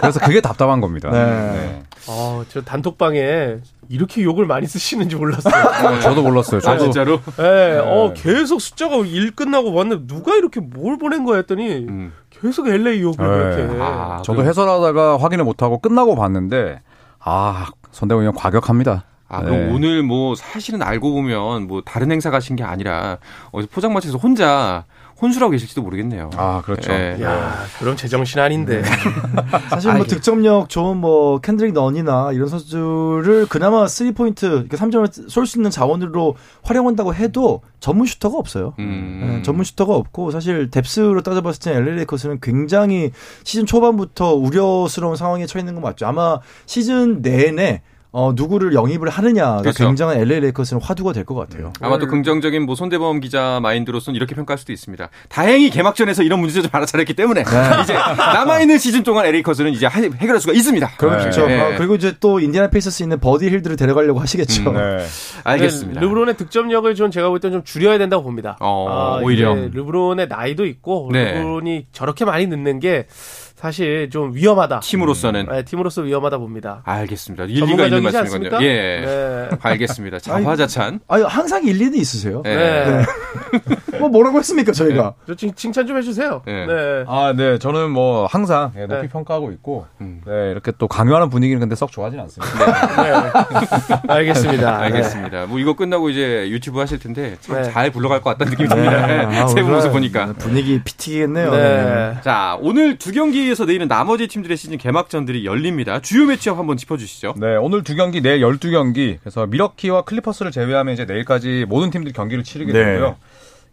그래서 0.00 0.20
그게 0.20 0.40
답답한 0.40 0.80
겁니다. 0.80 1.10
네. 1.10 1.24
네. 1.24 1.82
어, 2.08 2.42
저 2.48 2.62
단톡방에 2.62 3.56
이렇게 3.90 4.22
욕을 4.22 4.46
많이 4.46 4.66
쓰시는지 4.66 5.16
몰랐어요. 5.16 5.54
어, 5.54 5.98
저도 6.00 6.22
몰랐어요. 6.22 6.60
저도 6.60 6.74
아, 6.74 6.78
진짜로? 6.78 7.20
네, 7.36 7.78
어, 7.78 8.12
계속 8.16 8.60
숫자가 8.60 8.96
일 9.04 9.30
끝나고 9.34 9.72
왔는데 9.74 10.06
누가 10.06 10.34
이렇게 10.34 10.60
뭘 10.60 10.96
보낸 10.98 11.24
거야 11.24 11.36
했더니 11.38 11.86
음. 11.88 12.12
계속 12.30 12.68
LA 12.68 13.02
욕을 13.02 13.26
네. 13.56 13.62
이렇게. 13.62 13.82
아, 13.82 14.22
저도 14.24 14.42
그- 14.42 14.48
해설하다가 14.48 15.18
확인을 15.18 15.44
못 15.44 15.62
하고 15.62 15.78
끝나고 15.80 16.16
봤는데 16.16 16.80
아 17.20 17.66
선대원 17.92 18.24
형 18.24 18.32
과격합니다. 18.34 19.04
아, 19.30 19.42
네. 19.42 19.50
그럼 19.50 19.74
오늘 19.74 20.02
뭐 20.02 20.34
사실은 20.34 20.80
알고 20.80 21.12
보면 21.12 21.66
뭐 21.66 21.82
다른 21.84 22.10
행사 22.10 22.30
가신 22.30 22.56
게 22.56 22.64
아니라 22.64 23.18
어디서 23.50 23.68
포장마차에서 23.74 24.16
혼자 24.16 24.84
혼술하고 25.20 25.50
계실지도 25.50 25.82
모르겠네요. 25.82 26.30
아 26.36 26.62
그렇죠. 26.64 26.92
예. 26.92 27.16
야, 27.22 27.64
그럼 27.78 27.96
제정신 27.96 28.38
아닌데. 28.38 28.82
사실 29.68 29.92
뭐 29.94 30.04
득점력 30.06 30.68
좋은 30.68 30.96
뭐 30.96 31.40
캔드릭 31.40 31.72
넌이나 31.72 32.30
이런 32.32 32.48
선수들을 32.48 33.46
그나마 33.48 33.88
3 33.88 34.14
포인트, 34.14 34.68
3점을 34.68 35.28
쏠 35.28 35.46
수 35.46 35.58
있는 35.58 35.70
자원으로 35.70 36.36
활용한다고 36.62 37.14
해도 37.14 37.62
전문 37.80 38.06
슈터가 38.06 38.38
없어요. 38.38 38.74
음. 38.78 39.20
네, 39.36 39.42
전문 39.42 39.64
슈터가 39.64 39.94
없고 39.94 40.30
사실 40.30 40.70
depth로 40.70 41.22
따져봤을 41.22 41.60
때 41.60 41.76
LA 41.76 41.96
레이커스는 41.96 42.40
굉장히 42.40 43.10
시즌 43.44 43.66
초반부터 43.66 44.34
우려스러운 44.34 45.16
상황에 45.16 45.46
처해 45.46 45.62
있는 45.62 45.74
건 45.74 45.82
맞죠. 45.82 46.06
아마 46.06 46.38
시즌 46.66 47.22
내내 47.22 47.82
어, 48.10 48.32
누구를 48.34 48.72
영입을 48.72 49.10
하느냐가 49.10 49.60
그렇죠. 49.60 49.84
굉장한 49.86 50.16
LA 50.16 50.40
레이커스는 50.40 50.80
화두가 50.82 51.12
될 51.12 51.24
것 51.24 51.34
같아요. 51.34 51.72
아마 51.80 51.98
또 51.98 52.06
긍정적인 52.06 52.62
뭐 52.64 52.74
손대범 52.74 53.20
기자 53.20 53.60
마인드로서는 53.62 54.16
이렇게 54.16 54.34
평가할 54.34 54.56
수도 54.58 54.72
있습니다. 54.72 55.10
다행히 55.28 55.68
개막전에서 55.68 56.22
이런 56.22 56.40
문제를 56.40 56.62
좀 56.62 56.70
알아차렸기 56.72 57.12
때문에 57.12 57.42
이제 57.82 57.92
남아있는 57.92 58.78
시즌 58.78 59.02
동안 59.02 59.26
레이커스는 59.26 59.72
이제 59.72 59.84
하- 59.86 60.00
해결할 60.00 60.40
수가 60.40 60.54
있습니다. 60.54 60.88
그렇죠. 60.96 61.46
네. 61.46 61.60
아, 61.60 61.76
그리고 61.76 61.96
이제 61.96 62.14
또 62.18 62.40
인디애나 62.40 62.70
페이서스 62.70 63.02
있는 63.02 63.20
버디 63.20 63.50
힐드를 63.50 63.76
데려가려고 63.76 64.20
하시겠죠. 64.20 64.70
음, 64.70 64.74
네. 64.76 65.04
알겠습니다. 65.44 66.00
네, 66.00 66.06
르브론의 66.06 66.36
득점력을 66.38 66.94
좀 66.94 67.10
제가 67.10 67.28
볼 67.28 67.40
때 67.40 67.50
좀 67.50 67.62
줄여야 67.62 67.98
된다고 67.98 68.22
봅니다. 68.22 68.56
어, 68.60 68.86
아, 68.88 69.20
오히려. 69.22 69.54
이제 69.56 69.70
르브론의 69.74 70.28
나이도 70.28 70.64
있고 70.66 71.10
네. 71.12 71.32
르브론이 71.34 71.86
저렇게 71.92 72.24
많이 72.24 72.46
넣는 72.46 72.80
게 72.80 73.06
사실 73.58 74.08
좀 74.08 74.32
위험하다. 74.34 74.80
팀으로서는 74.80 75.46
네, 75.50 75.64
팀으로서 75.64 76.02
위험하다 76.02 76.38
봅니다. 76.38 76.80
알겠습니다. 76.84 77.44
일리가 77.46 77.86
있는 77.86 78.04
말씀이군요. 78.04 78.58
예. 78.62 79.00
네. 79.04 79.48
알겠습니다. 79.60 80.20
자화자찬. 80.22 81.00
아니, 81.08 81.24
항상 81.24 81.64
일리는 81.64 81.96
있으세요. 81.96 82.44
예. 82.46 82.54
네. 82.54 83.02
뭐 83.98 84.08
뭐라고 84.08 84.38
했습니까, 84.38 84.70
저희가? 84.70 85.14
저 85.26 85.34
칭, 85.34 85.52
칭찬 85.54 85.88
좀 85.88 85.96
해주세요. 85.98 86.42
네. 86.46 86.66
네. 86.66 87.04
아, 87.08 87.34
네. 87.36 87.58
저는 87.58 87.90
뭐 87.90 88.26
항상 88.26 88.70
예, 88.76 88.86
높이 88.86 89.02
네. 89.02 89.08
평가하고 89.08 89.50
있고 89.50 89.86
음. 90.00 90.20
네, 90.24 90.52
이렇게 90.52 90.70
또 90.78 90.86
강요하는 90.86 91.28
분위기는 91.28 91.58
근데 91.58 91.74
썩 91.74 91.90
좋아하진 91.90 92.20
않습니다. 92.20 93.02
네. 93.02 93.12
알겠습니다. 94.06 94.78
알겠습니다. 94.78 95.46
뭐 95.46 95.58
이거 95.58 95.74
끝나고 95.74 96.10
이제 96.10 96.48
유튜브 96.48 96.78
하실 96.78 97.00
텐데 97.00 97.36
참 97.40 97.56
네. 97.60 97.72
잘 97.72 97.90
굴러갈 97.90 98.20
것 98.20 98.30
같다는 98.30 98.52
느낌이 98.52 98.68
듭니다. 98.68 99.42
아, 99.42 99.46
세분 99.48 99.64
오늘 99.64 99.74
모습 99.74 99.90
보니까. 99.90 100.34
분위기 100.34 100.80
피튀겠네요. 100.84 101.50
네. 101.50 102.14
자, 102.22 102.56
오늘 102.60 102.98
두 102.98 103.10
경기 103.10 103.47
에서 103.50 103.64
내일은 103.64 103.88
나머지 103.88 104.26
팀들의 104.28 104.56
시즌 104.56 104.78
개막전들이 104.78 105.44
열립니다. 105.44 106.00
주요 106.00 106.26
match-up 106.26 106.58
한번 106.58 106.76
짚어주시죠. 106.76 107.34
네, 107.38 107.56
오늘 107.56 107.82
두 107.82 107.94
경기, 107.94 108.20
내일 108.20 108.40
12경기. 108.40 109.18
그래서 109.20 109.46
밀워키와 109.46 110.02
클리퍼스를 110.02 110.50
제외하면 110.50 110.94
이제 110.94 111.04
내일까지 111.04 111.66
모든 111.68 111.90
팀들이 111.90 112.12
경기를 112.12 112.44
치르게 112.44 112.72
네. 112.72 112.84
되고요. 112.84 113.16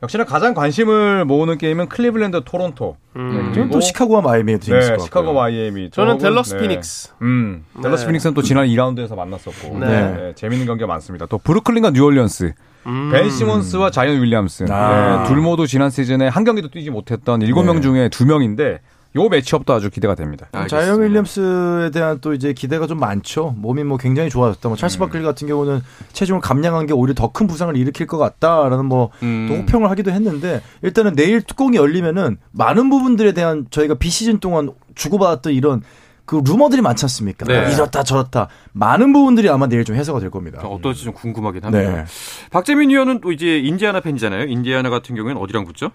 역시나 0.03 0.25
가장 0.25 0.53
관심을 0.53 1.25
모으는 1.25 1.57
게임은 1.57 1.87
클리블랜드 1.89 2.41
토론토. 2.45 2.97
음. 3.15 3.51
저는 3.53 3.69
또 3.69 3.79
시카고와 3.79 4.21
마이애미의 4.21 4.59
팀이 4.59 4.77
네, 4.77 4.83
있을 4.83 4.97
것 4.97 5.05
시카고. 5.05 5.33
마이애미. 5.33 5.89
저는 5.91 6.17
댈러스 6.17 6.55
네. 6.55 6.61
피닉스. 6.61 7.13
음, 7.21 7.65
댈러스 7.81 8.03
네. 8.03 8.07
피닉스는 8.07 8.33
또 8.33 8.41
지난 8.41 8.67
2라운드에서 8.67 9.15
만났었고. 9.15 9.79
네. 9.79 9.87
네, 9.87 10.33
재밌는 10.35 10.65
경기가 10.67 10.87
많습니다. 10.87 11.25
또 11.27 11.37
브루클린과 11.37 11.91
뉴올리언스. 11.91 12.53
음. 12.87 13.09
벤 13.11 13.29
시몬스와 13.29 13.89
자이언 13.89 14.21
윌리엄슨. 14.21 14.69
아. 14.69 15.23
네, 15.23 15.29
둘 15.29 15.41
모두 15.41 15.65
지난 15.65 15.89
시즌에 15.89 16.27
한 16.27 16.43
경기도 16.43 16.69
뛰지 16.69 16.91
못했던 16.91 17.39
7명 17.39 17.75
네. 17.75 17.81
중에 17.81 18.09
2명인데 18.09 18.79
요 19.15 19.29
매치업도 19.29 19.73
아주 19.73 19.89
기대가 19.89 20.13
됩니다. 20.15 20.47
자이언 20.67 21.01
윌리엄스에 21.01 21.91
대한 21.91 22.19
또 22.19 22.33
이제 22.33 22.51
기대가 22.53 22.85
좀 22.85 22.99
많죠. 22.99 23.55
몸이 23.57 23.83
뭐 23.85 23.97
굉장히 23.97 24.29
좋아졌다. 24.29 24.67
뭐 24.67 24.75
찰스 24.77 24.97
바클리 24.99 25.23
같은 25.23 25.47
경우는 25.47 25.81
체중을 26.11 26.41
감량한 26.41 26.85
게 26.85 26.93
오히려 26.93 27.13
더 27.13 27.31
큰 27.35 27.47
부상을 27.47 27.75
일으킬 27.77 28.07
것 28.07 28.17
같다라는 28.17 28.85
뭐또 28.85 29.11
음. 29.23 29.47
호평을 29.65 29.89
하기도 29.89 30.11
했는데 30.11 30.61
일단은 30.81 31.15
내일 31.15 31.41
뚜껑이 31.41 31.75
열리면은 31.77 32.37
많은 32.51 32.89
부분들에 32.89 33.33
대한 33.33 33.67
저희가 33.69 33.95
비시즌 33.95 34.39
동안 34.39 34.71
주고받았던 34.95 35.53
이런 35.53 35.81
그 36.25 36.41
루머들이 36.43 36.81
많지 36.81 37.05
않습니까? 37.05 37.45
네. 37.45 37.61
뭐 37.61 37.69
이렇다 37.69 38.03
저렇다 38.03 38.47
많은 38.73 39.13
부분들이 39.13 39.47
아마 39.49 39.67
내일 39.67 39.83
좀 39.85 39.95
해소가 39.95 40.19
될 40.19 40.29
겁니다. 40.31 40.59
어떨지 40.61 41.03
좀 41.03 41.13
궁금하긴 41.13 41.63
합니다. 41.63 41.91
네. 41.91 42.05
박재민 42.51 42.89
위원은 42.89 43.21
또 43.21 43.31
이제 43.31 43.59
인디아나 43.59 43.99
팬이잖아요. 44.01 44.45
인디아나 44.47 44.89
같은 44.89 45.15
경우에는 45.15 45.41
어디랑 45.41 45.65
붙죠? 45.65 45.91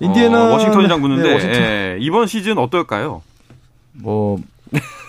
인디애나 0.00 0.44
어, 0.48 0.52
워싱턴이랑 0.52 1.00
붙는데 1.00 1.22
네, 1.28 1.34
워싱턴. 1.34 1.62
예, 1.62 1.96
이번 2.00 2.26
시즌 2.26 2.58
어떨까요? 2.58 3.22
뭐 3.92 4.38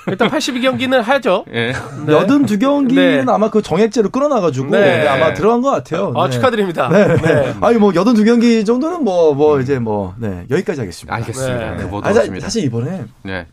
일단 0.07 0.29
82경기는 0.29 1.01
하죠. 1.01 1.45
예. 1.53 1.71
네. 2.05 2.13
여든 2.13 2.45
두 2.45 2.59
경기는 2.59 3.25
네. 3.25 3.31
아마 3.31 3.49
그 3.49 3.61
정액제로 3.61 4.09
끌어놔가지고 4.09 4.71
네. 4.71 5.03
네, 5.03 5.07
아마 5.07 5.33
들어간 5.33 5.61
것 5.61 5.71
같아요. 5.71 6.11
아, 6.17 6.25
네. 6.27 6.31
축하드립니다. 6.31 6.89
네. 6.89 7.15
네. 7.15 7.53
아니 7.61 7.77
뭐 7.77 7.93
여든 7.95 8.13
두 8.13 8.25
경기 8.25 8.65
정도는 8.65 9.03
뭐 9.05 9.33
뭐 9.33 9.61
이제 9.61 9.79
뭐 9.79 10.13
네, 10.17 10.45
여기까지 10.51 10.81
하겠습니다. 10.81 11.15
알겠습니다. 11.15 11.71
네. 11.71 11.77
네, 11.77 11.83
뭐 11.85 12.01
아니, 12.03 12.13
사- 12.13 12.19
들었습니다. 12.21 12.45
사실 12.45 12.65
이번에 12.65 13.05
네. 13.23 13.45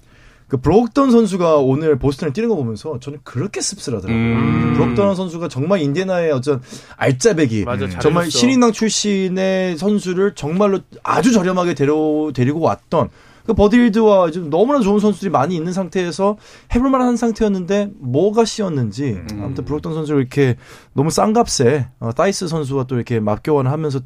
그 0.50 0.56
브로그던 0.56 1.12
선수가 1.12 1.58
오늘 1.58 1.98
보스턴에 1.98 2.32
뛰는 2.32 2.48
거 2.48 2.56
보면서 2.56 2.98
저는 3.00 3.20
그렇게 3.22 3.60
씁쓸하더라고요. 3.60 4.14
음. 4.14 4.72
브로그던 4.74 5.14
선수가 5.14 5.48
정말 5.48 5.80
인디애나의 5.80 6.32
어떤 6.32 6.60
알짜배기, 6.96 7.64
맞아, 7.64 7.84
음. 7.86 7.90
정말. 8.00 8.28
신인왕 8.30 8.72
출신의 8.72 9.78
선수를 9.78 10.34
정말로 10.34 10.80
아주 11.02 11.32
저렴하게 11.32 11.74
데려 11.74 12.32
데리고 12.34 12.60
왔던 12.60 13.10
그 13.46 13.54
버디 13.54 13.84
힐드와 13.84 14.32
좀 14.32 14.50
너무나 14.50 14.80
좋은 14.80 14.98
선수들이 14.98 15.30
많이 15.30 15.54
있는 15.54 15.72
상태에서 15.72 16.36
해볼 16.74 16.90
만한 16.90 17.16
상태였는데 17.16 17.90
뭐가 17.98 18.44
씌었는지 18.44 19.20
음. 19.32 19.40
아무튼 19.42 19.64
브로그던 19.64 19.94
선수를 19.94 20.20
이렇게 20.20 20.56
너무 20.92 21.10
싼 21.10 21.32
값에 21.32 21.86
어, 22.00 22.12
타이스 22.12 22.48
선수와 22.48 22.84
또 22.84 22.96
이렇게 22.96 23.20
맞교환을 23.20 23.70
하면서 23.70 24.00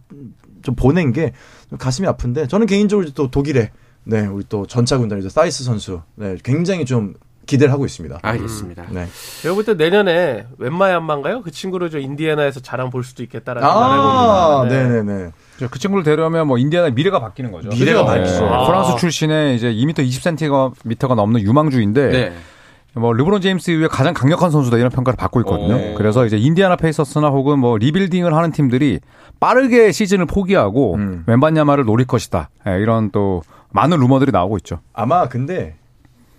좀 0.62 0.74
보낸 0.74 1.12
게 1.12 1.33
좀 1.70 1.78
가슴이 1.78 2.07
아픈데 2.07 2.46
저는 2.48 2.66
개인적으로 2.66 3.09
또 3.14 3.30
독일에 3.30 3.70
네 4.05 4.27
우리 4.27 4.45
또 4.49 4.67
전차 4.67 4.99
군단이죠 4.99 5.29
타이스 5.31 5.64
선수 5.64 6.01
네 6.14 6.37
굉장히 6.45 6.85
좀 6.85 7.14
기대를 7.47 7.73
하고 7.75 7.85
있습니다. 7.85 8.21
알겠습니다. 8.23 8.85
네. 8.90 9.07
제가 9.43 9.55
볼 9.55 9.64
때 9.67 9.75
내년에 9.75 10.47
웸반야마인가요? 10.59 11.42
그 11.43 11.51
친구를 11.51 11.90
저 11.90 11.99
인디애나에서 11.99 12.61
자랑 12.61 12.88
볼 12.88 13.05
수도 13.05 13.23
있겠다라는 13.23 13.69
아. 13.69 14.67
네, 14.67 14.88
네, 14.88 15.03
네. 15.03 15.31
그 15.71 15.79
친구를 15.79 16.05
데려오면 16.05 16.47
뭐 16.47 16.57
인디아나 16.57 16.88
미래가 16.90 17.21
바뀌는 17.21 17.53
거죠. 17.53 17.69
미래가 17.69 18.01
네. 18.01 18.07
바뀌죠. 18.23 18.47
아. 18.47 18.67
프랑스 18.67 18.97
출신의 18.99 19.57
이제 19.57 19.71
2m 19.73 19.95
20cm가 19.99 21.14
넘는 21.14 21.43
유망주인데 21.43 22.09
네. 22.09 22.33
뭐 22.96 23.12
르브론 23.12 23.40
제임스 23.40 23.70
이후에 23.72 23.88
가장 23.88 24.14
강력한 24.14 24.50
선수다 24.50 24.76
이런 24.76 24.90
평가를 24.90 25.16
받고 25.16 25.40
있거든요. 25.40 25.74
오. 25.74 25.94
그래서 25.94 26.24
이제 26.26 26.37
인디아나 26.37 26.76
페이서스나 26.76 27.28
혹은 27.28 27.59
뭐 27.59 27.76
rebuilding을 27.77 28.35
하는 28.35 28.52
팀들이 28.52 29.00
빠르게 29.40 29.92
시즌을 29.92 30.26
포기하고 30.26 30.94
음. 30.94 31.24
웬반야마를 31.26 31.85
노릴 31.85 32.07
것이다. 32.07 32.50
예, 32.68 32.78
이런 32.80 33.11
또 33.11 33.42
많은 33.70 33.98
루머들이 33.98 34.30
나오고 34.30 34.59
있죠. 34.59 34.78
아마 34.92 35.28
근데 35.28 35.76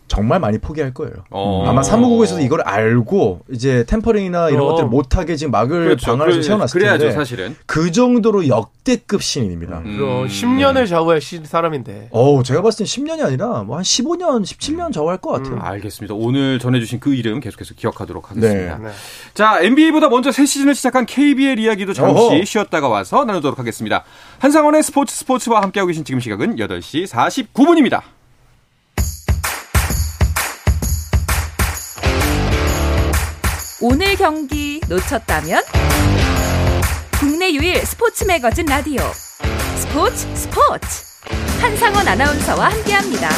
정말 0.08 0.40
많이 0.40 0.60
포기할 0.60 0.94
거예요. 0.94 1.14
어. 1.32 1.66
아마 1.68 1.82
사무국에서도 1.82 2.42
이걸 2.42 2.62
알고 2.62 3.42
이제 3.52 3.84
템퍼링이나 3.88 4.50
이런 4.50 4.62
어. 4.62 4.66
것들을 4.68 4.88
못하게 4.90 5.36
지금 5.36 5.50
막을 5.52 5.86
그렇죠. 5.86 6.06
방안을 6.12 6.32
좀 6.34 6.40
그래- 6.42 6.44
세워놨을 6.48 6.72
그래야죠, 6.74 7.00
텐데 7.00 7.14
사실은. 7.16 7.56
그 7.66 7.92
정도로 7.92 8.48
역대급 8.48 9.24
신인입니다. 9.24 9.80
음. 9.80 9.98
그럼 9.98 10.28
10년을 10.28 10.88
좌우할 10.88 11.22
시- 11.22 11.42
사람인데. 11.44 12.10
어우, 12.12 12.44
제가 12.44 12.62
봤을 12.62 12.86
땐 12.86 12.88
10년이 13.06 13.26
아니라 13.26 13.64
뭐 13.64 13.78
한 13.78 13.84
15년, 13.84 14.44
17년 14.44 14.94
좌우할 14.94 15.18
것 15.18 15.32
같아요. 15.32 15.56
음. 15.56 15.62
알겠습니다. 15.62 16.14
오늘 16.14 16.60
전해주신 16.60 17.00
그 17.00 17.16
이름 17.16 17.40
계속해서 17.40 17.74
기억하도록 17.74 18.30
하겠습니다. 18.30 18.78
네. 18.78 18.90
자, 19.34 19.60
NBA보다 19.62 20.08
먼저 20.10 20.32
새 20.32 20.46
시즌을 20.46 20.76
시작한 20.76 21.06
KBL 21.08 21.58
이야기도 21.60 21.94
잠시 21.94 22.16
어허. 22.22 22.46
쉬었다가 22.46 22.88
와서 22.88 23.26
나누도록 23.26 23.58
하겠습니다. 23.58 24.04
한상원의 24.40 24.84
스포츠 24.84 25.16
스포츠와 25.16 25.62
함께하고 25.64 25.88
계신 25.88 26.04
지금 26.06 26.20
시각은 26.20 26.58
8시 26.58 27.08
49분입니다. 27.08 28.02
오늘 33.82 34.16
경기 34.16 34.80
놓쳤다면 34.88 35.62
국내 37.20 37.52
유일 37.52 37.86
스포츠 37.86 38.24
매거진 38.24 38.66
라디오 38.66 39.02
스포츠 39.76 40.28
스포츠 40.34 41.04
한상원 41.60 42.08
아나운서와 42.08 42.72
함께합니다. 42.72 43.30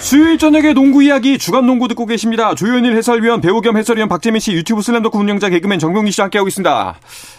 수요일 0.00 0.38
저녁의 0.38 0.74
농구 0.74 1.02
이야기 1.04 1.38
주간 1.38 1.66
농구 1.66 1.86
듣고 1.88 2.06
계십니다. 2.06 2.54
조현일 2.54 2.96
해설위원, 2.96 3.40
배우 3.40 3.60
겸 3.60 3.76
해설위원 3.76 4.08
박재민 4.08 4.40
씨, 4.40 4.52
유튜브 4.52 4.82
슬램더크 4.82 5.16
운영자 5.18 5.48
개그맨 5.48 5.78
정명기 5.78 6.10
씨와 6.12 6.24
함께하고 6.26 6.48
있습니다. 6.48 6.98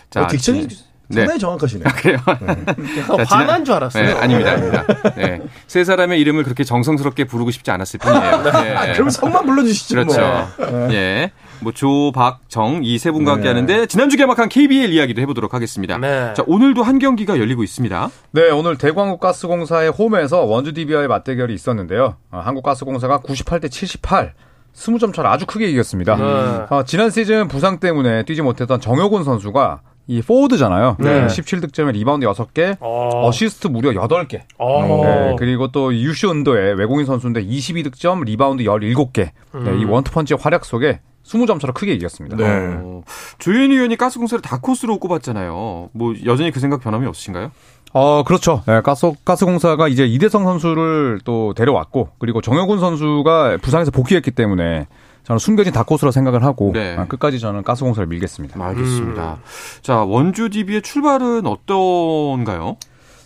자, 0.10 0.22
어, 0.22 0.28
딕션이 0.28 0.87
상당히 1.10 1.40
정확하시네요. 1.40 1.88
그래요. 1.96 2.18
약간 2.28 3.26
화난 3.28 3.64
줄 3.66 3.76
알았어요. 3.76 4.04
네, 4.04 4.12
아닙니다, 4.14 4.52
아닙니다. 4.52 4.86
네. 5.16 5.42
세 5.68 5.84
사람의 5.84 6.20
이름을 6.20 6.44
그렇게 6.44 6.64
정성스럽게 6.64 7.24
부르고 7.26 7.52
싶지 7.52 7.72
않았을 7.72 8.00
뿐이에요. 8.00 8.44
네. 8.44 8.94
그럼 8.94 9.10
성만 9.10 9.46
불러주시죠. 9.46 9.96
그렇죠. 9.96 10.48
뭐. 10.60 10.94
예. 10.94 11.32
뭐, 11.60 11.72
조, 11.72 12.12
박, 12.12 12.42
정, 12.50 12.82
이 12.84 13.00
세 13.00 13.10
분과 13.10 13.32
함께 13.32 13.48
하는데, 13.48 13.88
지난주 13.88 14.16
개막한 14.16 14.48
KBL 14.48 14.92
이야기도 14.94 15.22
해보도록 15.22 15.56
하겠습니다. 15.56 15.98
네. 15.98 16.34
자, 16.36 16.44
오늘도 16.46 16.84
한 16.84 17.00
경기가 17.00 17.40
열리고 17.40 17.64
있습니다. 17.64 18.10
네, 18.32 18.50
오늘 18.52 18.78
대구한국가스공사의 18.78 19.90
홈에서 19.92 20.42
원주 20.44 20.74
DB와의 20.74 21.08
맞대결이 21.08 21.54
있었는데요. 21.56 22.18
어, 22.32 22.42
한국가스공사가 22.44 23.22
98대 23.22 23.72
78, 23.72 24.34
20점 24.76 25.14
차를 25.16 25.30
아주 25.32 25.48
크게 25.48 25.68
이겼습니다. 25.70 26.16
네. 26.16 26.24
어, 26.70 26.84
지난 26.86 27.10
시즌 27.10 27.48
부상 27.48 27.80
때문에 27.80 28.24
뛰지 28.26 28.44
못했던 28.44 28.80
정효근 28.80 29.24
선수가 29.24 29.82
이 30.08 30.22
포워드잖아요. 30.22 30.96
네. 31.00 31.28
17득점에 31.28 31.92
리바운드 31.92 32.26
6개, 32.26 32.78
어. 32.80 33.28
어시스트 33.28 33.68
무려 33.68 33.92
8개. 33.92 34.42
어. 34.58 35.04
네, 35.04 35.36
그리고 35.38 35.68
또 35.68 35.94
유슈 35.94 36.32
은도의 36.32 36.76
외국인 36.76 37.06
선수인데 37.06 37.46
22득점, 37.46 38.24
리바운드 38.24 38.64
17개. 38.64 39.32
네, 39.54 39.80
이 39.80 39.86
원투펀치의 39.86 40.40
활약 40.42 40.64
속에 40.64 41.02
20점 41.26 41.60
차로 41.60 41.74
크게 41.74 41.94
이겼습니다. 41.94 42.38
네. 42.38 42.46
어, 42.46 43.02
조현희 43.40 43.76
의원이 43.76 43.98
가스공사를 43.98 44.42
다코스로 44.42 44.98
꼽았잖아요. 44.98 45.90
뭐, 45.92 46.14
여전히 46.26 46.52
그 46.52 46.62
생각 46.62 46.80
변함이 46.82 47.06
없으신가요? 47.06 47.52
어, 47.94 48.24
그렇죠. 48.24 48.64
네, 48.66 48.82
가스, 48.82 49.12
가스공사가 49.26 49.90
이제 49.90 50.06
이대성 50.06 50.46
선수를 50.46 51.20
또 51.26 51.54
데려왔고, 51.54 52.10
그리고 52.20 52.42
정효곤 52.42 52.80
선수가 52.80 53.58
부상에서 53.62 53.92
복귀했기 53.92 54.32
때문에 54.32 54.88
저는 55.28 55.40
숨겨진 55.40 55.74
다코스라 55.74 56.12
생각을 56.12 56.46
하고, 56.46 56.72
네. 56.74 56.96
아, 56.98 57.06
끝까지 57.06 57.42
저는 57.42 57.64
가스공사를 57.64 58.08
밀겠습니다. 58.08 58.64
알겠습니다. 58.64 59.40
자, 59.82 60.06
원주 60.06 60.50
DB의 60.50 60.82
출발은 60.84 61.46
어떤가요? 61.46 62.78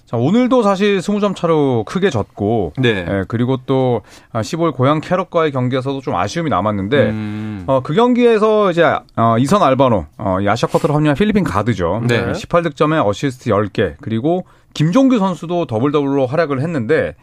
자, 0.07 0.17
오늘도 0.17 0.63
사실 0.63 0.97
20점 0.97 1.35
차로 1.35 1.83
크게 1.85 2.09
졌고, 2.09 2.73
네. 2.79 3.05
예, 3.07 3.23
그리고 3.27 3.57
또 3.67 4.01
15일 4.33 4.73
고향 4.73 4.99
캐럿과의 4.99 5.51
경기에서도 5.51 6.01
좀 6.01 6.15
아쉬움이 6.15 6.49
남았는데, 6.49 7.09
음, 7.11 7.63
어, 7.67 7.81
그 7.83 7.93
경기에서 7.93 8.71
이제 8.71 8.83
어, 9.15 9.35
이선 9.37 9.61
알바노, 9.61 10.07
어, 10.17 10.37
이 10.41 10.49
아시아 10.49 10.69
쿼터로 10.69 10.95
합류한 10.95 11.15
필리핀 11.15 11.43
가드죠. 11.43 12.01
네. 12.07 12.31
18득점에 12.31 13.05
어시스트 13.05 13.51
10개, 13.51 13.93
그리고 14.01 14.47
김종규 14.73 15.19
선수도 15.19 15.67
더블 15.67 15.91
더블로 15.91 16.25
활약을 16.25 16.61
했는데 16.61 17.13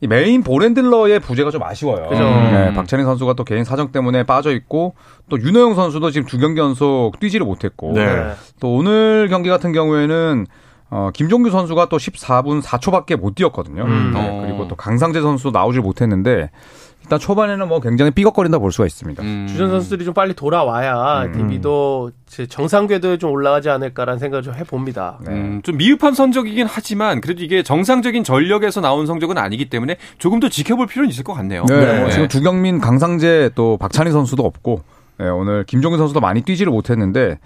이 0.00 0.06
main 0.06 0.42
ball 0.42 0.66
handler의 0.66 1.20
부재가 1.20 1.50
좀 1.50 1.62
아쉬워요. 1.62 2.08
그죠. 2.08 2.22
네, 2.22 2.72
박찬희 2.74 3.04
선수가 3.04 3.32
또 3.32 3.44
개인 3.44 3.64
사정 3.64 3.92
때문에 3.92 4.24
빠져 4.24 4.52
있고 4.52 4.94
또 5.28 5.40
윤호영 5.40 5.74
선수도 5.74 6.10
지금 6.10 6.26
두 6.26 6.38
경기 6.38 6.60
연속 6.60 7.18
뛰지를 7.18 7.46
못했고 7.46 7.92
네. 7.94 8.32
또 8.60 8.74
오늘 8.74 9.28
경기 9.30 9.48
같은 9.48 9.72
경우에는 9.72 10.46
어, 10.90 11.10
김종규 11.12 11.50
선수가 11.50 11.88
또 11.88 11.96
14분 11.96 12.62
4초밖에 12.62 13.16
못 13.16 13.34
뛰었거든요. 13.34 13.84
음. 13.84 14.12
네, 14.12 14.20
어. 14.20 14.42
그리고 14.42 14.68
또 14.68 14.76
강상재 14.76 15.20
선수도 15.20 15.50
나오질 15.50 15.80
못했는데 15.80 16.50
일단 17.06 17.20
초반에는 17.20 17.68
뭐 17.68 17.78
굉장히 17.78 18.10
삐걱거린다 18.10 18.58
볼 18.58 18.72
수가 18.72 18.84
있습니다. 18.86 19.22
음. 19.22 19.46
주전 19.48 19.70
선수들이 19.70 20.04
좀 20.04 20.12
빨리 20.12 20.34
돌아와야 20.34 21.22
음. 21.26 21.32
DB도 21.32 22.10
정상 22.48 22.88
궤도에 22.88 23.16
좀 23.16 23.30
올라가지 23.30 23.70
않을까라는 23.70 24.18
생각을 24.18 24.42
좀 24.42 24.54
해봅니다. 24.54 25.18
네. 25.24 25.30
음, 25.30 25.60
좀 25.62 25.76
미흡한 25.76 26.14
성적이긴 26.14 26.66
하지만 26.68 27.20
그래도 27.20 27.44
이게 27.44 27.62
정상적인 27.62 28.24
전력에서 28.24 28.80
나온 28.80 29.06
성적은 29.06 29.38
아니기 29.38 29.70
때문에 29.70 29.98
조금 30.18 30.40
더 30.40 30.48
지켜볼 30.48 30.88
필요는 30.88 31.08
있을 31.08 31.22
것 31.22 31.32
같네요. 31.34 31.64
네, 31.68 32.00
뭐 32.00 32.10
지금 32.10 32.26
두경민, 32.26 32.80
강상재 32.80 33.50
또 33.54 33.76
박찬희 33.76 34.10
선수도 34.10 34.44
없고 34.44 34.82
네, 35.18 35.28
오늘 35.28 35.62
김종규 35.64 35.98
선수도 35.98 36.18
많이 36.20 36.42
뛰지를 36.42 36.72
못했는데 36.72 37.38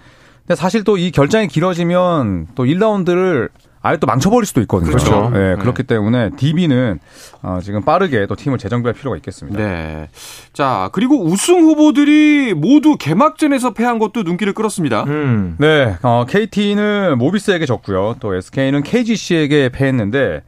근데 0.47 0.55
사실 0.55 0.83
또 0.83 0.97
이 0.97 1.11
결장이 1.11 1.47
길어지면 1.47 2.47
또 2.55 2.65
1라운드를 2.65 3.49
아예 3.83 3.97
또 3.97 4.05
망쳐버릴 4.07 4.45
수도 4.45 4.61
있거든요. 4.61 4.91
그렇죠. 4.91 5.29
네, 5.33 5.55
그렇기 5.55 5.83
때문에 5.83 6.31
DB는 6.37 6.99
어, 7.41 7.59
지금 7.63 7.81
빠르게 7.83 8.27
또 8.27 8.35
팀을 8.35 8.57
재정비할 8.59 8.93
필요가 8.93 9.15
있겠습니다. 9.17 9.57
네. 9.57 10.09
자, 10.53 10.89
그리고 10.93 11.23
우승 11.23 11.61
후보들이 11.61 12.53
모두 12.53 12.95
개막전에서 12.97 13.73
패한 13.73 13.97
것도 13.97 14.23
눈길을 14.23 14.53
끌었습니다. 14.53 15.03
음. 15.05 15.55
네, 15.57 15.95
어, 16.03 16.25
KT는 16.29 17.17
모비스에게 17.17 17.65
졌고요. 17.65 18.17
또 18.19 18.35
SK는 18.35 18.83
KGC에게 18.83 19.69
패했는데 19.69 20.43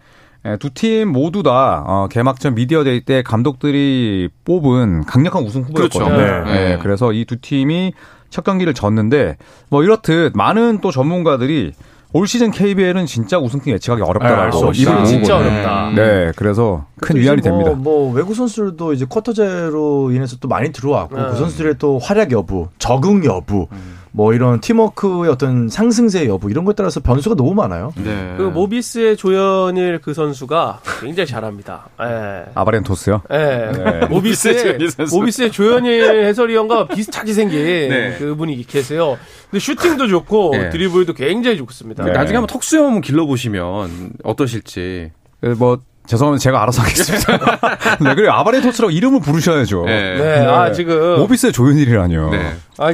예, 0.46 0.58
두팀 0.58 1.08
모두 1.08 1.42
다 1.42 1.84
어, 1.88 2.08
개막전 2.12 2.56
미디어데이 2.56 3.06
때 3.06 3.24
감독들이 3.24 4.28
뽑은 4.44 5.06
강력한 5.06 5.42
우승 5.44 5.62
후보였거든요. 5.62 6.16
그렇죠. 6.16 6.52
네. 6.52 6.72
예, 6.74 6.78
그래서 6.82 7.14
이 7.14 7.24
두 7.26 7.38
팀이 7.40 7.94
첫 8.30 8.44
경기를 8.44 8.74
졌는데 8.74 9.38
뭐 9.70 9.84
이렇듯 9.84 10.34
많은 10.36 10.80
또 10.82 10.92
전문가들이 10.92 11.72
올 12.16 12.28
시즌 12.28 12.52
KBL은 12.52 13.08
진짜 13.08 13.40
우승팀 13.40 13.74
예측하기 13.74 14.04
알 14.04 14.10
어렵다라고 14.10 14.52
수 14.52 14.66
없다. 14.66 14.80
이를 14.80 15.06
진짜 15.06 15.34
모으거든요. 15.34 15.60
어렵다. 15.60 15.92
네, 15.96 16.32
그래서 16.36 16.86
큰또 17.02 17.20
위안이 17.20 17.42
뭐, 17.42 17.44
됩니다. 17.44 17.72
뭐 17.76 18.14
외국 18.14 18.36
선수들도 18.36 18.94
이제 18.94 19.06
쿼터제로 19.10 20.12
인해서 20.12 20.38
또 20.40 20.48
많이 20.48 20.72
들어왔고 20.72 21.16
네. 21.18 21.24
그 21.32 21.36
선수들의 21.38 21.76
또 21.80 21.98
활약 21.98 22.32
여부, 22.32 22.68
적응 22.78 23.26
여부, 23.26 23.68
음. 23.72 24.03
뭐 24.16 24.32
이런 24.34 24.62
팀워크의 24.62 25.32
어떤 25.32 25.70
상승세 25.70 26.28
여부 26.28 26.52
이런 26.52 26.66
것에 26.66 26.76
따라서 26.76 27.00
변수가 27.00 27.36
너무 27.36 27.56
많아요. 27.56 27.92
네. 27.96 28.36
그 28.38 28.44
모비스의 28.44 29.18
조현일 29.18 30.02
그 30.04 30.14
선수가 30.14 30.82
굉장히 31.02 31.26
잘합니다. 31.28 31.90
예. 32.00 32.44
아바렌토스요. 32.54 33.24
예. 33.32 34.06
모비스의 34.10 34.10
모비스의 34.10 34.58
조현일 34.64 34.92
선수. 34.92 35.16
모비스의 35.16 35.52
조현일 35.52 36.26
해설위원과 36.26 36.88
비슷하게 36.90 37.34
생긴 37.34 37.64
네. 37.90 38.16
그분이 38.20 38.68
계세요. 38.68 39.18
근데 39.50 39.60
슈팅도 39.60 40.08
좋고 40.08 40.52
네. 40.54 40.70
드리블도 40.70 41.14
굉장히 41.14 41.58
좋습니다. 41.58 42.04
네. 42.06 42.12
나중에 42.12 42.38
한번 42.38 42.48
턱수염 42.54 42.86
한번 42.86 43.02
길러보시면 43.02 44.12
어떠실지. 44.24 45.12
예, 45.44 45.48
뭐 45.50 45.80
죄송하면 46.06 46.38
제가 46.38 46.62
알아서 46.62 46.84
하겠습니다. 46.84 47.98
네, 48.00 48.14
그리고 48.14 48.32
아바렌토스라고 48.32 48.92
이름을 48.92 49.22
부르셔야죠. 49.22 49.86
네. 49.86 50.18
네. 50.20 50.46
아 50.46 50.72
지금 50.72 51.18
모비스의 51.18 51.52
조현일이라뇨. 51.52 52.30
네. 52.30 52.54
아 52.78 52.94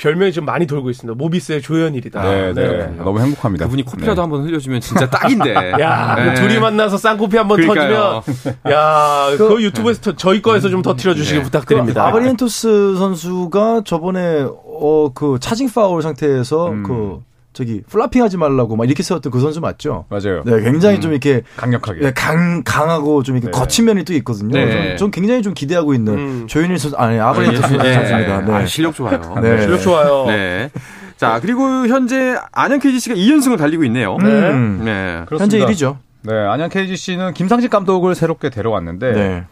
별명이 0.00 0.32
좀 0.32 0.46
많이 0.46 0.66
돌고 0.66 0.88
있습니다. 0.90 1.14
모비스의 1.16 1.60
조현일이다. 1.60 2.22
네, 2.22 2.52
네. 2.54 2.86
너무 2.96 3.20
행복합니다. 3.20 3.66
그분이 3.66 3.82
코피라도 3.84 4.14
네. 4.14 4.20
한번 4.22 4.44
흘려주면 4.44 4.80
진짜 4.80 5.08
딱인데. 5.10 5.54
야, 5.78 6.14
그 6.16 6.20
네. 6.22 6.34
둘이 6.34 6.58
만나서 6.58 6.96
쌍코피 6.96 7.36
한번. 7.36 7.60
터지면, 7.60 8.22
야, 8.70 9.26
그, 9.36 9.62
유튜브에서 9.62 10.00
터- 10.00 10.16
저희 10.16 10.40
거에서 10.40 10.70
좀 10.70 10.80
터트려 10.80 11.14
주시기 11.14 11.38
네. 11.38 11.44
부탁드립니다. 11.44 12.06
아브리엔토스 12.06 12.96
선수가 12.96 13.82
저번에 13.84 14.46
어 14.82 15.10
그 15.14 15.38
차징 15.40 15.68
파울 15.68 16.00
상태에서 16.02 16.68
음. 16.70 16.82
그 16.82 17.20
저기 17.52 17.82
flopping 17.88 18.22
하지 18.22 18.36
말라고 18.36 18.76
막 18.76 18.84
이렇게 18.84 19.02
세웠던 19.02 19.32
그 19.32 19.40
선수 19.40 19.60
맞죠? 19.60 20.04
맞아요. 20.08 20.42
네, 20.44 20.60
굉장히 20.62 21.00
좀 21.00 21.10
이렇게 21.10 21.42
강력하게. 21.56 22.00
네, 22.00 22.12
강 22.14 22.62
강하고 22.64 23.22
좀 23.22 23.36
이렇게 23.36 23.50
네. 23.50 23.58
거친 23.58 23.86
면이 23.86 24.04
또 24.04 24.12
있거든요. 24.14 24.52
네. 24.52 24.70
전, 24.70 24.96
전 24.96 25.10
굉장히 25.10 25.42
좀 25.42 25.52
기대하고 25.52 25.94
있는 25.94 26.12
음. 26.14 26.46
조현일 26.46 26.78
선수 26.78 26.96
아니 26.96 27.18
아브리엔토스 27.18 27.74
네. 27.74 27.94
선수입니다. 27.94 28.40
네. 28.42 28.52
아, 28.52 28.66
실력 28.66 28.94
좋아요. 28.94 29.20
네. 29.42 29.60
실력 29.62 29.80
좋아요. 29.80 30.26
네. 30.26 30.70
자, 31.16 31.38
그리고 31.40 31.62
현재 31.88 32.36
안양 32.52 32.78
KGC가 32.78 33.14
2연승을 33.14 33.58
달리고 33.58 33.84
있네요. 33.84 34.16
음. 34.20 34.82
네. 34.84 35.24
현재 35.28 35.58
그렇습니다. 35.58 35.66
1위죠. 35.66 35.96
네, 36.22 36.34
안양 36.34 36.68
KGC는 36.68 37.34
김상식 37.34 37.70
감독을 37.70 38.14
새롭게 38.14 38.50
데려왔는데 38.50 39.12
네. 39.12 39.44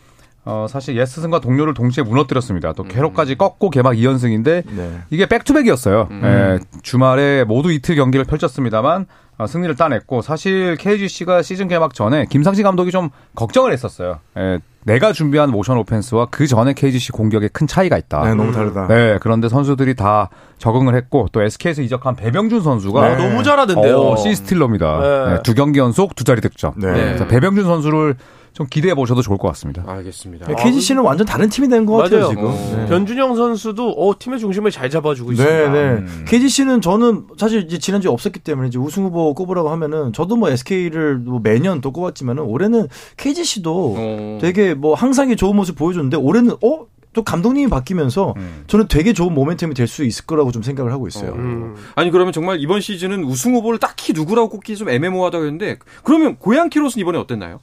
어, 0.50 0.66
사실 0.66 0.96
예스승과 0.96 1.40
동료를 1.40 1.74
동시에 1.74 2.02
무너뜨렸습니다. 2.02 2.72
또 2.72 2.82
캐롯까지 2.82 3.36
꺾고 3.36 3.68
개막 3.68 3.92
2연승인데 3.92 4.64
네. 4.66 5.00
이게 5.10 5.26
백투백이었어요. 5.26 6.08
예, 6.10 6.58
주말에 6.82 7.44
모두 7.44 7.70
이틀 7.70 7.96
경기를 7.96 8.24
펼쳤습니다만 8.24 9.04
어, 9.36 9.46
승리를 9.46 9.74
따냈고 9.76 10.22
사실 10.22 10.76
KGC가 10.76 11.42
시즌 11.42 11.68
개막 11.68 11.92
전에 11.92 12.24
김상식 12.30 12.64
감독이 12.64 12.90
좀 12.90 13.10
걱정을 13.34 13.74
했었어요. 13.74 14.20
예, 14.38 14.58
내가 14.84 15.12
준비한 15.12 15.50
모션 15.50 15.76
오펜스와 15.76 16.28
그 16.30 16.46
전에 16.46 16.72
KGC 16.72 17.12
공격에 17.12 17.48
큰 17.48 17.66
차이가 17.66 17.98
있다. 17.98 18.22
네, 18.22 18.34
너무 18.34 18.50
다르다. 18.50 18.86
네, 18.88 19.18
그런데 19.20 19.50
선수들이 19.50 19.96
다 19.96 20.30
적응을 20.56 20.94
했고 20.94 21.28
또 21.30 21.42
SK에서 21.42 21.82
이적한 21.82 22.16
배병준 22.16 22.62
선수가 22.62 22.98
어, 22.98 23.16
너무 23.16 23.42
잘하던데요. 23.42 24.00
어, 24.00 24.16
시스틸러입니다. 24.16 25.00
네. 25.00 25.34
네, 25.34 25.42
두 25.42 25.54
경기 25.54 25.78
연속 25.78 26.16
두 26.16 26.24
자리 26.24 26.40
득점. 26.40 26.72
네. 26.78 27.16
배병준 27.28 27.64
선수를 27.64 28.16
좀 28.52 28.66
기대해 28.68 28.94
보셔도 28.94 29.22
좋을 29.22 29.38
것 29.38 29.48
같습니다. 29.48 29.84
알겠습니다. 29.86 30.46
네, 30.46 30.54
KGC는 30.56 31.02
완전 31.02 31.26
다른 31.26 31.48
팀이 31.48 31.68
된 31.68 31.86
것 31.86 31.96
같아요 31.96 32.20
맞아요. 32.20 32.30
지금. 32.30 32.44
어. 32.46 32.76
네. 32.76 32.86
변준영 32.86 33.36
선수도 33.36 33.90
어, 33.92 34.14
팀의 34.18 34.38
중심을 34.40 34.70
잘 34.70 34.90
잡아주고 34.90 35.32
있습니다. 35.32 35.56
네, 35.56 35.68
네. 35.70 35.88
음. 36.00 36.24
KGC는 36.26 36.80
저는 36.80 37.26
사실 37.36 37.62
이제 37.62 37.78
지난주에 37.78 38.10
없었기 38.10 38.40
때문에 38.40 38.68
이제 38.68 38.78
우승 38.78 39.04
후보 39.04 39.32
꼽으라고 39.34 39.70
하면은 39.70 40.12
저도 40.12 40.36
뭐 40.36 40.50
SK를 40.50 41.18
뭐 41.18 41.40
매년 41.42 41.80
또 41.80 41.92
꼽았지만은 41.92 42.42
올해는 42.42 42.88
KGC도 43.16 43.94
어. 43.96 44.38
되게 44.40 44.74
뭐 44.74 44.94
항상의 44.94 45.36
좋은 45.36 45.54
모습 45.56 45.76
보여줬는데 45.76 46.16
올해는 46.16 46.52
어? 46.62 46.86
또 47.14 47.24
감독님이 47.24 47.68
바뀌면서 47.70 48.34
음. 48.36 48.64
저는 48.66 48.86
되게 48.88 49.12
좋은 49.14 49.34
모멘텀이 49.34 49.74
될 49.74 49.88
수 49.88 50.04
있을 50.04 50.26
거라고 50.26 50.52
좀 50.52 50.62
생각을 50.62 50.92
하고 50.92 51.08
있어요. 51.08 51.32
음. 51.32 51.74
아니 51.94 52.10
그러면 52.10 52.32
정말 52.34 52.60
이번 52.60 52.80
시즌은 52.82 53.24
우승 53.24 53.54
후보를 53.54 53.78
딱히 53.78 54.12
누구라고 54.12 54.50
꼽기 54.50 54.76
좀 54.76 54.90
애매모호하다고 54.90 55.44
했는데 55.44 55.78
그러면 56.04 56.36
고양 56.36 56.68
캐롯은 56.68 57.00
이번에 57.00 57.18
어땠나요? 57.18 57.60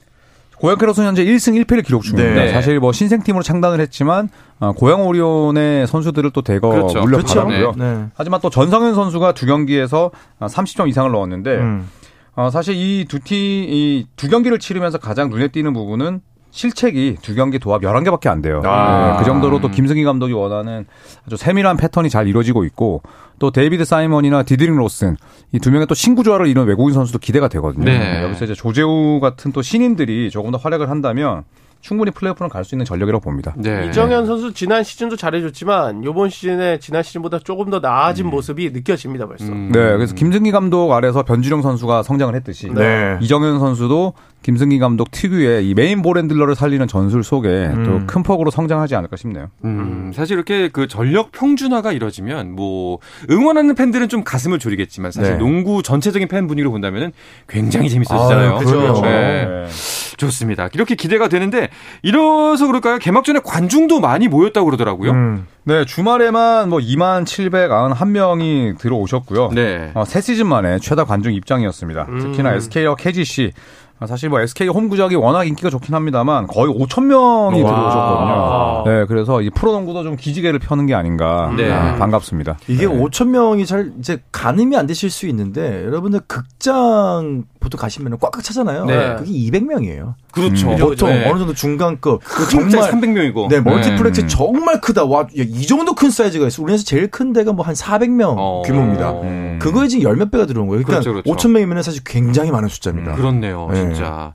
고양 0.58 0.78
캐롯은 0.78 1.04
현재 1.06 1.24
1승 1.24 1.62
1패를 1.64 1.84
기록 1.84 2.02
중입니다. 2.02 2.44
네. 2.44 2.52
사실 2.52 2.80
뭐 2.80 2.92
신생팀으로 2.92 3.42
창단을 3.42 3.80
했지만 3.80 4.28
어, 4.58 4.72
고양 4.72 5.06
오리온의 5.06 5.86
선수들을 5.86 6.30
또 6.30 6.42
대거 6.42 6.68
그렇죠. 6.68 7.00
물려받았고요. 7.02 7.46
그렇죠. 7.72 7.74
네. 7.78 8.06
하지만 8.14 8.40
또 8.40 8.48
전성현 8.50 8.94
선수가 8.94 9.32
두 9.32 9.46
경기에서 9.46 10.10
30점 10.40 10.88
이상을 10.88 11.10
넣었는데 11.10 11.50
음. 11.58 11.88
어, 12.36 12.50
사실 12.50 12.74
이 12.74 13.04
두 13.08 13.18
팀, 13.20 13.36
이 13.68 14.06
두 14.16 14.28
경기를 14.28 14.58
치르면서 14.58 14.98
가장 14.98 15.28
눈에 15.30 15.48
띄는 15.48 15.72
부분은 15.72 16.20
실책이 16.56 17.18
두 17.20 17.34
경기 17.34 17.58
도합 17.58 17.82
11개밖에 17.82 18.28
안 18.28 18.40
돼요. 18.40 18.62
아. 18.64 19.12
네, 19.12 19.18
그 19.18 19.24
정도로 19.26 19.60
또 19.60 19.68
김승기 19.70 20.02
감독이 20.04 20.32
원하는 20.32 20.86
아주 21.26 21.36
세밀한 21.36 21.76
패턴이 21.76 22.08
잘 22.08 22.26
이루어지고 22.26 22.64
있고 22.64 23.02
또 23.38 23.50
데이비드 23.50 23.84
사이먼이나 23.84 24.42
디드릭 24.42 24.74
로슨 24.76 25.16
이 25.52 25.58
두 25.58 25.70
명의 25.70 25.86
또 25.86 25.94
신구 25.94 26.22
조화를 26.24 26.46
이룬 26.46 26.66
외국인 26.66 26.94
선수도 26.94 27.18
기대가 27.18 27.48
되거든요. 27.48 27.84
네. 27.84 28.22
여기서 28.22 28.46
이제 28.46 28.54
조재우 28.54 29.20
같은 29.20 29.52
또 29.52 29.60
신인들이 29.60 30.30
조금 30.30 30.50
더 30.50 30.56
활약을 30.58 30.88
한다면 30.88 31.44
충분히 31.80 32.10
플레이오프는 32.10 32.48
갈 32.48 32.64
수 32.64 32.74
있는 32.74 32.84
전력이라고 32.84 33.22
봅니다. 33.22 33.54
네. 33.56 33.86
이정현 33.88 34.26
선수 34.26 34.52
지난 34.52 34.82
시즌도 34.82 35.14
잘해줬지만 35.16 36.02
이번 36.02 36.30
시즌에 36.30 36.78
지난 36.80 37.02
시즌보다 37.04 37.38
조금 37.38 37.70
더 37.70 37.78
나아진 37.78 38.26
음. 38.26 38.30
모습이 38.30 38.70
느껴집니다 38.72 39.26
벌써. 39.26 39.44
음. 39.46 39.70
네, 39.72 39.80
그래서 39.92 40.14
김승기 40.14 40.50
감독 40.50 40.92
아래서 40.92 41.22
변준형 41.22 41.62
선수가 41.62 42.02
성장을 42.02 42.34
했듯이 42.34 42.70
네. 42.74 43.18
이정현 43.20 43.60
선수도 43.60 44.14
김승기 44.42 44.78
감독 44.78 45.10
특유의 45.10 45.68
이 45.68 45.74
main 45.74 46.02
ball 46.02 46.16
handler를 46.16 46.54
살리는 46.54 46.86
전술 46.88 47.22
속에 47.24 47.48
음. 47.48 48.06
또 48.06 48.13
큰 48.13 48.22
폭으로 48.22 48.50
성장하지 48.50 48.94
않을까 48.94 49.16
싶네요. 49.16 49.48
음, 49.64 50.12
사실 50.14 50.34
이렇게 50.36 50.68
그 50.68 50.86
전력 50.88 51.32
평준화가 51.32 51.92
이뤄지면 51.92 52.52
뭐 52.52 52.98
응원하는 53.30 53.74
팬들은 53.74 54.08
좀 54.08 54.22
가슴을 54.24 54.58
졸이겠지만 54.58 55.10
사실 55.12 55.32
네. 55.32 55.38
농구 55.38 55.82
전체적인 55.82 56.28
팬 56.28 56.46
분위기로 56.46 56.70
본다면은 56.70 57.12
굉장히 57.48 57.88
재밌어지잖아요. 57.90 58.54
아, 58.54 58.58
그렇죠. 58.58 59.02
네. 59.02 59.66
네. 60.16 60.26
좋습니다. 60.26 60.68
이렇게 60.72 60.94
기대가 60.94 61.28
되는데 61.28 61.68
이래서 62.02 62.66
그럴까요? 62.66 62.98
개막 62.98 63.24
전에 63.24 63.40
관중도 63.44 64.00
많이 64.00 64.28
모였다고 64.28 64.66
그러더라고요. 64.66 65.10
음. 65.12 65.46
네, 65.64 65.84
주말에만 65.84 66.68
뭐 66.68 66.78
2만 66.78 67.24
791명이 67.24 68.78
들어오셨고요. 68.78 69.50
네. 69.52 69.90
어, 69.94 70.04
새 70.04 70.20
시즌 70.20 70.46
만에 70.46 70.78
최다 70.78 71.04
관중 71.04 71.34
입장이었습니다. 71.34 72.06
음. 72.08 72.20
특히나 72.20 72.54
SK와 72.54 72.94
KGC 72.94 73.52
아, 73.54 73.85
사실 74.06 74.28
뭐 74.28 74.40
SK 74.40 74.68
홈구장이 74.68 75.14
워낙 75.14 75.44
인기가 75.44 75.70
좋긴 75.70 75.94
합니다만 75.94 76.46
거의 76.46 76.72
5천 76.72 77.04
명이 77.04 77.62
와. 77.62 77.70
들어오셨거든요. 77.70 78.84
네, 78.84 79.06
그래서 79.06 79.40
이 79.40 79.48
프로농구도 79.48 80.02
좀 80.02 80.16
기지개를 80.16 80.58
펴는 80.58 80.84
게 80.84 80.94
아닌가 80.94 81.50
네. 81.56 81.72
아, 81.72 81.94
반갑습니다. 81.96 82.58
이게 82.68 82.86
네. 82.86 82.94
5천 82.94 83.28
명이 83.28 83.64
잘 83.64 83.92
이제 83.98 84.22
가늠이 84.32 84.76
안 84.76 84.86
되실 84.86 85.08
수 85.08 85.26
있는데 85.28 85.84
여러분들 85.86 86.20
극장 86.26 87.44
보통 87.58 87.80
가시면 87.80 88.18
꽉꽉 88.18 88.42
차잖아요. 88.42 88.84
네. 88.84 89.16
그게 89.16 89.30
200명이에요. 89.30 90.14
그렇죠. 90.36 90.70
음. 90.70 90.76
보통 90.76 91.08
네. 91.08 91.28
어느 91.28 91.38
정도 91.38 91.52
중간급 91.54 92.20
그 92.22 92.48
정말 92.48 92.70
정말 92.70 92.90
300명이고. 92.92 93.48
네, 93.48 93.60
멀티플렉스 93.60 94.20
음. 94.22 94.28
정말 94.28 94.80
크다. 94.80 95.04
와, 95.04 95.22
야, 95.22 95.26
이 95.34 95.66
정도 95.66 95.94
큰 95.94 96.10
사이즈가 96.10 96.46
있어. 96.46 96.62
우리나라에서 96.62 96.84
제일 96.84 97.08
큰 97.10 97.32
데가 97.32 97.52
뭐 97.52 97.66
한 97.66 97.74
400명 97.74 98.34
어. 98.38 98.62
규모입니다. 98.64 99.10
음. 99.22 99.58
그거에 99.60 99.88
지금 99.88 100.04
열 100.04 100.16
몇 100.16 100.30
배가 100.30 100.46
들어온 100.46 100.68
거예요. 100.68 100.82
그러니까 100.84 101.02
그렇죠, 101.10 101.22
그렇죠. 101.24 101.48
5천 101.48 101.50
명이면 101.52 101.82
사실 101.82 102.02
굉장히 102.04 102.50
많은 102.50 102.68
숫자입니다. 102.68 103.14
그렇네요, 103.16 103.68
네. 103.72 103.80
진짜. 103.80 104.34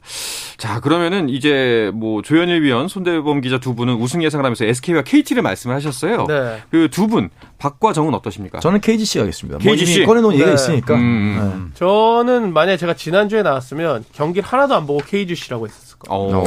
자, 0.57 0.79
그러면은 0.79 1.29
이제 1.29 1.91
뭐 1.93 2.21
조현일 2.21 2.61
위원, 2.63 2.87
손대범 2.87 3.41
기자 3.41 3.57
두 3.59 3.73
분은 3.75 3.95
우승 3.95 4.21
예상을 4.23 4.43
하면서 4.43 4.65
SK와 4.65 5.01
KT를 5.03 5.41
말씀을 5.43 5.75
하셨어요. 5.75 6.25
네. 6.27 6.61
그 6.69 6.92
두 6.92 7.07
분, 7.07 7.29
박과 7.57 7.93
정은 7.93 8.13
어떠십니까? 8.13 8.59
저는 8.59 8.79
KGC 8.81 9.19
가겠습니다. 9.19 9.59
KGC? 9.59 9.99
뭐 9.99 10.07
꺼내놓은 10.09 10.33
얘기가 10.33 10.49
네. 10.49 10.53
있으니까. 10.55 10.95
음. 10.95 11.71
저는 11.75 12.53
만약에 12.53 12.77
제가 12.77 12.93
지난주에 12.95 13.41
나왔으면 13.43 14.03
경기를 14.13 14.47
하나도 14.47 14.75
안 14.75 14.85
보고 14.85 14.99
KGC라고 15.05 15.67
했었을 15.67 15.85
거예요. 15.87 15.90
어. 16.09 16.43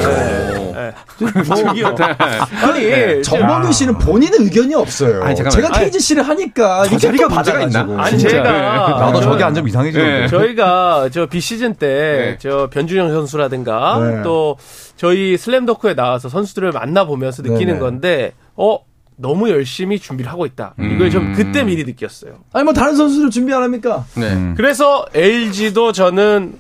네. 0.74 0.92
저기요. 1.44 1.94
아니, 2.62 2.80
네. 2.84 3.22
정범규 3.22 3.72
씨는 3.72 3.98
본인의 3.98 4.40
의견이 4.40 4.74
없어요. 4.74 5.22
아니. 5.22 5.34
제가 5.36 5.50
아니, 5.72 5.84
KGC를 5.86 6.22
하니까 6.22 6.86
저 6.88 6.98
자리가 6.98 7.28
또 7.28 7.34
문제가 7.34 7.62
있나? 7.62 7.86
아니, 7.98 8.18
진짜. 8.18 8.28
제가 8.36 8.50
나도 8.52 9.20
저- 9.20 9.30
저기 9.30 9.42
앉으면 9.42 9.68
이상해지는데. 9.68 10.20
네. 10.22 10.26
저희가 10.28 11.08
저 11.12 11.26
비시즌 11.26 11.74
때 11.74 12.36
저 12.40 12.68
변준영 12.70 13.10
선수라든가 13.12 13.98
네. 14.00 14.22
또 14.22 14.56
저희 14.96 15.36
슬램더크에 15.36 15.94
나와서 15.94 16.28
선수들을 16.28 16.72
만나 16.72 17.04
보면서 17.04 17.42
느끼는 17.42 17.66
네네. 17.74 17.78
건데 17.78 18.32
어 18.56 18.78
너무 19.16 19.48
열심히 19.50 19.98
준비를 19.98 20.30
하고 20.30 20.44
있다. 20.46 20.74
음. 20.80 20.92
이걸 20.94 21.10
좀 21.10 21.32
그때 21.34 21.62
미리 21.62 21.84
느꼈어요. 21.84 22.32
아니 22.52 22.64
뭐 22.64 22.72
다른 22.72 22.96
선수들 22.96 23.30
준비 23.30 23.52
안 23.54 23.62
합니까? 23.62 24.04
네. 24.16 24.32
음. 24.32 24.54
그래서 24.56 25.06
LG도 25.14 25.92
저는 25.92 26.54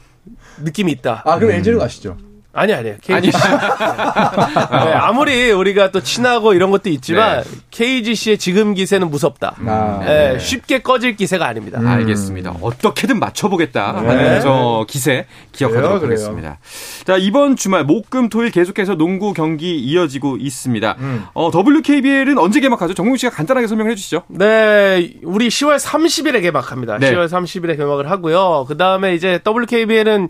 느낌이 0.62 0.92
있다. 0.92 1.22
아 1.26 1.38
그럼 1.38 1.52
LG로 1.52 1.78
가시죠. 1.80 2.16
아니 2.54 2.72
아니에요. 2.72 2.96
KGC. 3.02 3.36
네, 3.38 4.92
아무리 4.92 5.50
우리가 5.50 5.90
또 5.90 6.00
친하고 6.00 6.54
이런 6.54 6.70
것도 6.70 6.88
있지만 6.90 7.42
네. 7.42 7.50
KGC의 7.70 8.38
지금 8.38 8.74
기세는 8.74 9.10
무섭다. 9.10 9.56
아, 9.66 10.00
네, 10.04 10.38
쉽게 10.38 10.80
꺼질 10.82 11.16
기세가 11.16 11.46
아닙니다. 11.46 11.80
알겠습니다. 11.84 12.54
어떻게든 12.60 13.18
맞춰보겠다 13.18 13.92
네. 14.00 14.08
하는 14.08 14.40
저 14.40 14.86
기세 14.88 15.26
기억하도록 15.52 16.00
그래요, 16.00 16.00
그래요. 16.00 16.14
하겠습니다. 16.14 16.58
자 17.04 17.16
이번 17.16 17.56
주말 17.56 17.84
목금 17.84 18.28
토일 18.28 18.50
계속해서 18.50 18.94
농구 18.94 19.32
경기 19.32 19.78
이어지고 19.78 20.36
있습니다. 20.38 20.96
음. 20.98 21.24
어, 21.34 21.50
WKBL은 21.54 22.38
언제 22.38 22.60
개막하죠? 22.60 22.94
정국 22.94 23.16
씨가 23.18 23.34
간단하게 23.34 23.66
설명해 23.66 23.94
주시죠. 23.96 24.22
네, 24.28 25.12
우리 25.24 25.48
10월 25.48 25.78
30일에 25.78 26.40
개막합니다. 26.42 26.98
네. 26.98 27.12
10월 27.12 27.28
30일에 27.28 27.76
개막을 27.76 28.10
하고요. 28.10 28.64
그 28.68 28.76
다음에 28.76 29.14
이제 29.14 29.40
WKBL은 29.44 30.28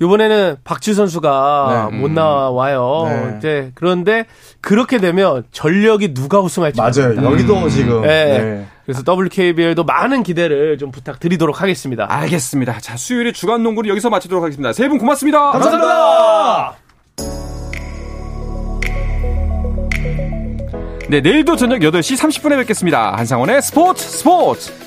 이번에는 0.00 0.56
박지우 0.64 0.94
선수가 1.64 1.88
네. 1.92 1.96
못 1.98 2.10
나와요. 2.10 3.04
네. 3.08 3.34
이제 3.38 3.70
그런데 3.74 4.26
그렇게 4.60 4.98
되면 4.98 5.44
전력이 5.52 6.14
누가 6.14 6.40
우승할지 6.40 6.78
맞아요. 6.80 7.14
모릅니다. 7.14 7.30
여기도 7.30 7.68
지금. 7.68 8.02
네. 8.02 8.38
네. 8.38 8.66
그래서 8.84 9.02
WKBL도 9.08 9.84
많은 9.84 10.22
기대를 10.22 10.78
좀 10.78 10.90
부탁드리도록 10.92 11.60
하겠습니다. 11.60 12.06
알겠습니다. 12.08 12.78
자 12.80 12.96
수요일에 12.96 13.32
주간 13.32 13.62
농구를 13.62 13.90
여기서 13.90 14.10
마치도록 14.10 14.44
하겠습니다. 14.44 14.72
세 14.72 14.88
분 14.88 14.98
고맙습니다. 14.98 15.50
감사합니다. 15.50 16.74
네 21.08 21.20
내일도 21.20 21.56
저녁 21.56 21.78
8시 21.80 22.16
30분에 22.18 22.56
뵙겠습니다. 22.58 23.16
한상원의 23.16 23.62
스포츠 23.62 24.04
스포츠. 24.08 24.85